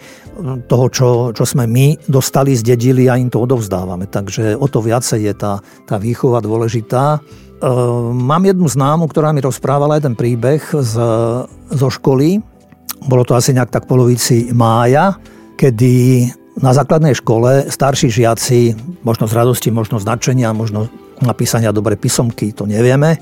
toho, 0.69 0.85
čo, 0.93 1.09
čo 1.33 1.43
sme 1.49 1.65
my 1.65 1.97
dostali, 2.05 2.53
zdedili 2.53 3.09
a 3.09 3.17
im 3.17 3.33
to 3.33 3.41
odovzdávame. 3.41 4.05
Takže 4.05 4.53
o 4.53 4.69
to 4.69 4.85
viacej 4.85 5.19
je 5.25 5.33
tá, 5.33 5.65
tá 5.89 5.97
výchova 5.97 6.45
dôležitá. 6.45 7.17
E, 7.17 7.19
mám 8.13 8.45
jednu 8.45 8.69
známu, 8.69 9.09
ktorá 9.09 9.33
mi 9.33 9.41
rozprávala 9.41 9.97
jeden 9.97 10.13
príbeh 10.13 10.61
z, 10.61 10.93
zo 11.73 11.89
školy. 11.89 12.37
Bolo 13.09 13.25
to 13.25 13.33
asi 13.33 13.57
nejak 13.57 13.73
tak 13.73 13.89
polovici 13.89 14.53
mája, 14.53 15.17
kedy 15.57 16.29
na 16.61 16.69
základnej 16.69 17.17
škole 17.17 17.65
starší 17.65 18.13
žiaci, 18.13 18.77
možno 19.01 19.25
z 19.25 19.33
radosti, 19.33 19.73
možno 19.73 19.97
z 19.97 20.05
nadšenia, 20.05 20.53
možno 20.53 20.85
napísania 21.25 21.75
dobre 21.75 21.95
písomky, 21.97 22.51
to 22.53 22.67
nevieme, 22.67 23.17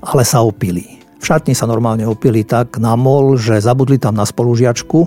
ale 0.00 0.22
sa 0.24 0.40
opili. 0.40 1.00
V 1.20 1.24
šatni 1.24 1.52
sa 1.52 1.68
normálne 1.68 2.08
opili 2.08 2.46
tak 2.46 2.80
na 2.80 2.96
mol, 2.96 3.36
že 3.36 3.60
zabudli 3.60 4.00
tam 4.00 4.16
na 4.16 4.24
spolužiačku 4.24 5.04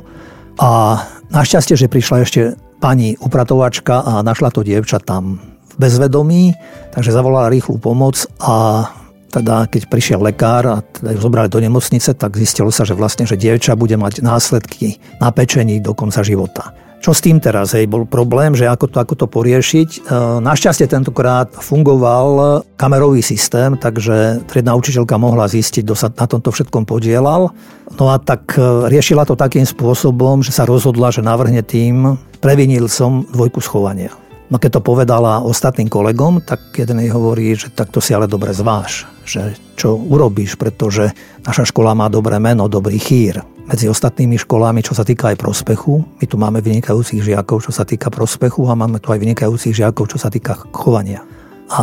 a 0.62 1.02
našťastie, 1.34 1.74
že 1.74 1.90
prišla 1.90 2.18
ešte 2.22 2.42
pani 2.78 3.18
upratovačka 3.18 4.06
a 4.06 4.14
našla 4.22 4.54
to 4.54 4.62
dievča 4.62 5.02
tam 5.02 5.42
v 5.74 5.76
bezvedomí, 5.82 6.54
takže 6.94 7.16
zavolala 7.16 7.50
rýchlu 7.50 7.82
pomoc 7.82 8.30
a 8.38 8.86
teda 9.34 9.66
keď 9.66 9.90
prišiel 9.90 10.22
lekár 10.22 10.64
a 10.70 10.76
teda 10.86 11.18
ju 11.18 11.20
zobrali 11.26 11.50
do 11.50 11.58
nemocnice, 11.58 12.14
tak 12.14 12.38
zistilo 12.38 12.70
sa, 12.70 12.86
že 12.86 12.94
vlastne, 12.94 13.26
že 13.26 13.34
dievča 13.34 13.74
bude 13.74 13.98
mať 13.98 14.22
následky 14.22 15.02
na 15.18 15.34
pečení 15.34 15.82
do 15.82 15.98
konca 15.98 16.22
života. 16.22 16.70
Čo 17.04 17.12
s 17.12 17.20
tým 17.20 17.44
teraz? 17.44 17.76
Hej, 17.76 17.92
bol 17.92 18.08
problém, 18.08 18.56
že 18.56 18.64
ako 18.64 18.88
to, 18.88 18.98
ako 19.04 19.14
to 19.20 19.26
poriešiť. 19.28 19.90
E, 19.92 20.00
našťastie 20.40 20.88
tentokrát 20.88 21.52
fungoval 21.52 22.64
kamerový 22.80 23.20
systém, 23.20 23.76
takže 23.76 24.48
triedna 24.48 24.72
učiteľka 24.80 25.20
mohla 25.20 25.44
zistiť, 25.52 25.84
kto 25.84 25.96
sa 26.00 26.08
na 26.16 26.24
tomto 26.32 26.56
všetkom 26.56 26.88
podielal. 26.88 27.52
No 28.00 28.08
a 28.08 28.24
tak 28.24 28.56
e, 28.56 28.88
riešila 28.88 29.28
to 29.28 29.36
takým 29.36 29.68
spôsobom, 29.68 30.48
že 30.48 30.56
sa 30.56 30.64
rozhodla, 30.64 31.12
že 31.12 31.20
navrhne 31.20 31.60
tým 31.60 32.16
previnil 32.40 32.88
som 32.88 33.28
dvojku 33.36 33.60
schovania. 33.60 34.16
No 34.48 34.56
keď 34.56 34.80
to 34.80 34.88
povedala 34.88 35.44
ostatným 35.44 35.92
kolegom, 35.92 36.40
tak 36.40 36.72
jeden 36.72 37.04
jej 37.04 37.12
hovorí, 37.12 37.52
že 37.52 37.68
takto 37.68 38.00
si 38.00 38.16
ale 38.16 38.32
dobre 38.32 38.56
zváš, 38.56 39.12
že 39.28 39.60
čo 39.76 40.00
urobíš, 40.00 40.56
pretože 40.56 41.12
naša 41.44 41.68
škola 41.68 41.92
má 41.92 42.08
dobré 42.08 42.40
meno, 42.40 42.72
dobrý 42.72 42.96
chýr 42.96 43.44
medzi 43.64 43.88
ostatnými 43.88 44.36
školami, 44.36 44.84
čo 44.84 44.92
sa 44.92 45.08
týka 45.08 45.32
aj 45.32 45.40
prospechu. 45.40 46.04
My 46.20 46.26
tu 46.28 46.36
máme 46.36 46.60
vynikajúcich 46.60 47.24
žiakov, 47.24 47.64
čo 47.64 47.72
sa 47.72 47.88
týka 47.88 48.12
prospechu 48.12 48.68
a 48.68 48.76
máme 48.76 49.00
tu 49.00 49.12
aj 49.12 49.20
vynikajúcich 49.20 49.74
žiakov, 49.76 50.12
čo 50.12 50.18
sa 50.20 50.28
týka 50.28 50.56
chovania. 50.76 51.24
A 51.72 51.82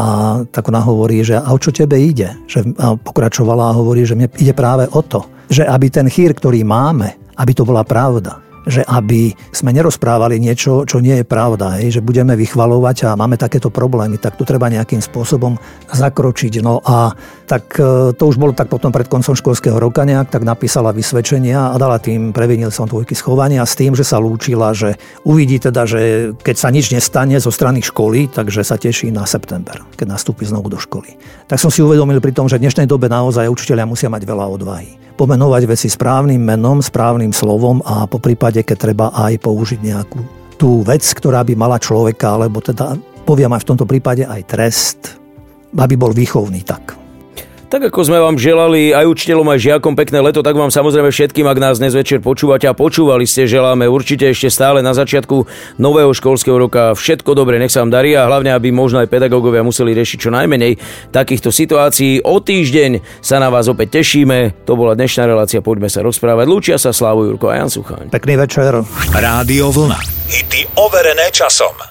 tak 0.52 0.68
ona 0.68 0.84
hovorí, 0.84 1.24
že 1.24 1.40
a 1.40 1.48
o 1.50 1.58
čo 1.58 1.72
tebe 1.72 1.96
ide? 1.96 2.36
Že, 2.44 2.76
a 2.76 2.94
pokračovala 3.00 3.72
a 3.72 3.76
hovorí, 3.76 4.04
že 4.04 4.14
mne 4.14 4.28
ide 4.36 4.52
práve 4.52 4.86
o 4.92 5.00
to, 5.00 5.24
že 5.48 5.64
aby 5.64 5.88
ten 5.88 6.06
chýr, 6.06 6.36
ktorý 6.36 6.62
máme, 6.62 7.16
aby 7.40 7.52
to 7.56 7.64
bola 7.64 7.82
pravda 7.82 8.49
že 8.70 8.82
aby 8.86 9.34
sme 9.50 9.74
nerozprávali 9.74 10.38
niečo, 10.38 10.86
čo 10.86 11.02
nie 11.02 11.20
je 11.20 11.26
pravda, 11.26 11.82
hej, 11.82 11.98
že 11.98 12.06
budeme 12.06 12.38
vychvalovať 12.38 13.10
a 13.10 13.18
máme 13.18 13.36
takéto 13.36 13.68
problémy, 13.68 14.16
tak 14.16 14.38
tu 14.38 14.46
treba 14.46 14.70
nejakým 14.70 15.02
spôsobom 15.02 15.58
zakročiť. 15.90 16.62
No 16.62 16.80
a 16.80 17.12
tak 17.50 17.74
e, 17.76 18.14
to 18.14 18.22
už 18.24 18.38
bolo 18.38 18.54
tak 18.54 18.70
potom 18.70 18.94
pred 18.94 19.10
koncom 19.10 19.34
školského 19.34 19.76
roka 19.76 20.06
nejak, 20.06 20.30
tak 20.30 20.46
napísala 20.46 20.94
vysvedčenia 20.94 21.74
a 21.74 21.76
dala 21.76 21.98
tým, 21.98 22.30
previnil 22.30 22.70
som 22.70 22.86
dvojky 22.86 23.18
schovania 23.18 23.66
s 23.66 23.74
tým, 23.74 23.98
že 23.98 24.06
sa 24.06 24.22
lúčila, 24.22 24.70
že 24.70 24.94
uvidí 25.26 25.58
teda, 25.58 25.82
že 25.84 26.32
keď 26.38 26.56
sa 26.56 26.70
nič 26.70 26.94
nestane 26.94 27.36
zo 27.42 27.50
strany 27.50 27.82
školy, 27.82 28.30
takže 28.30 28.62
sa 28.62 28.78
teší 28.78 29.10
na 29.10 29.26
september, 29.26 29.82
keď 29.98 30.14
nastúpi 30.14 30.46
znovu 30.46 30.70
do 30.70 30.78
školy. 30.78 31.18
Tak 31.50 31.58
som 31.58 31.74
si 31.74 31.82
uvedomil 31.82 32.22
pri 32.22 32.30
tom, 32.30 32.46
že 32.46 32.62
v 32.62 32.70
dnešnej 32.70 32.86
dobe 32.86 33.10
naozaj 33.10 33.50
učiteľia 33.50 33.82
musia 33.82 34.06
mať 34.06 34.22
veľa 34.22 34.46
odvahy. 34.46 34.94
Pomenovať 35.18 35.68
veci 35.68 35.90
správnym 35.90 36.40
menom, 36.40 36.80
správnym 36.80 37.34
slovom 37.34 37.84
a 37.84 38.08
po 38.08 38.22
prípade, 38.22 38.59
keď 38.62 38.76
treba 38.78 39.06
aj 39.12 39.40
použiť 39.42 39.80
nejakú 39.80 40.20
tú 40.60 40.84
vec, 40.84 41.00
ktorá 41.02 41.40
by 41.40 41.56
mala 41.56 41.80
človeka, 41.80 42.36
alebo 42.36 42.60
teda 42.60 42.96
poviem 43.24 43.52
aj 43.56 43.62
v 43.64 43.68
tomto 43.72 43.86
prípade 43.88 44.28
aj 44.28 44.42
trest, 44.44 45.00
aby 45.72 45.94
bol 45.96 46.12
výchovný 46.12 46.60
tak. 46.66 46.96
Tak 47.70 47.86
ako 47.86 48.02
sme 48.02 48.18
vám 48.18 48.34
želali 48.34 48.90
aj 48.90 49.06
učiteľom, 49.06 49.46
aj 49.46 49.62
žiakom 49.62 49.94
pekné 49.94 50.18
leto, 50.18 50.42
tak 50.42 50.58
vám 50.58 50.74
samozrejme 50.74 51.06
všetkým, 51.14 51.46
ak 51.46 51.62
nás 51.62 51.78
dnes 51.78 51.94
večer 51.94 52.18
počúvate 52.18 52.66
a 52.66 52.74
počúvali 52.74 53.22
ste, 53.30 53.46
želáme 53.46 53.86
určite 53.86 54.26
ešte 54.26 54.50
stále 54.50 54.82
na 54.82 54.90
začiatku 54.90 55.46
nového 55.78 56.10
školského 56.10 56.58
roka 56.58 56.98
všetko 56.98 57.30
dobre, 57.38 57.62
nech 57.62 57.70
sa 57.70 57.86
vám 57.86 57.94
darí 57.94 58.18
a 58.18 58.26
hlavne, 58.26 58.50
aby 58.50 58.74
možno 58.74 58.98
aj 58.98 59.06
pedagógovia 59.06 59.62
museli 59.62 59.94
riešiť 59.94 60.18
čo 60.18 60.34
najmenej 60.34 60.82
takýchto 61.14 61.54
situácií. 61.54 62.26
O 62.26 62.42
týždeň 62.42 63.22
sa 63.22 63.38
na 63.38 63.54
vás 63.54 63.70
opäť 63.70 64.02
tešíme. 64.02 64.66
To 64.66 64.74
bola 64.74 64.98
dnešná 64.98 65.30
relácia, 65.30 65.62
poďme 65.62 65.86
sa 65.86 66.02
rozprávať. 66.02 66.50
Lúčia 66.50 66.74
sa 66.74 66.90
Slavu 66.90 67.30
Jurko 67.30 67.54
a 67.54 67.62
Jan 67.62 67.70
Suchaň. 67.70 68.10
Pekný 68.10 68.34
večer. 68.34 68.82
Rádio 69.14 69.70
Vlna. 69.70 70.26
Hity 70.26 70.74
overené 70.74 71.30
časom. 71.30 71.90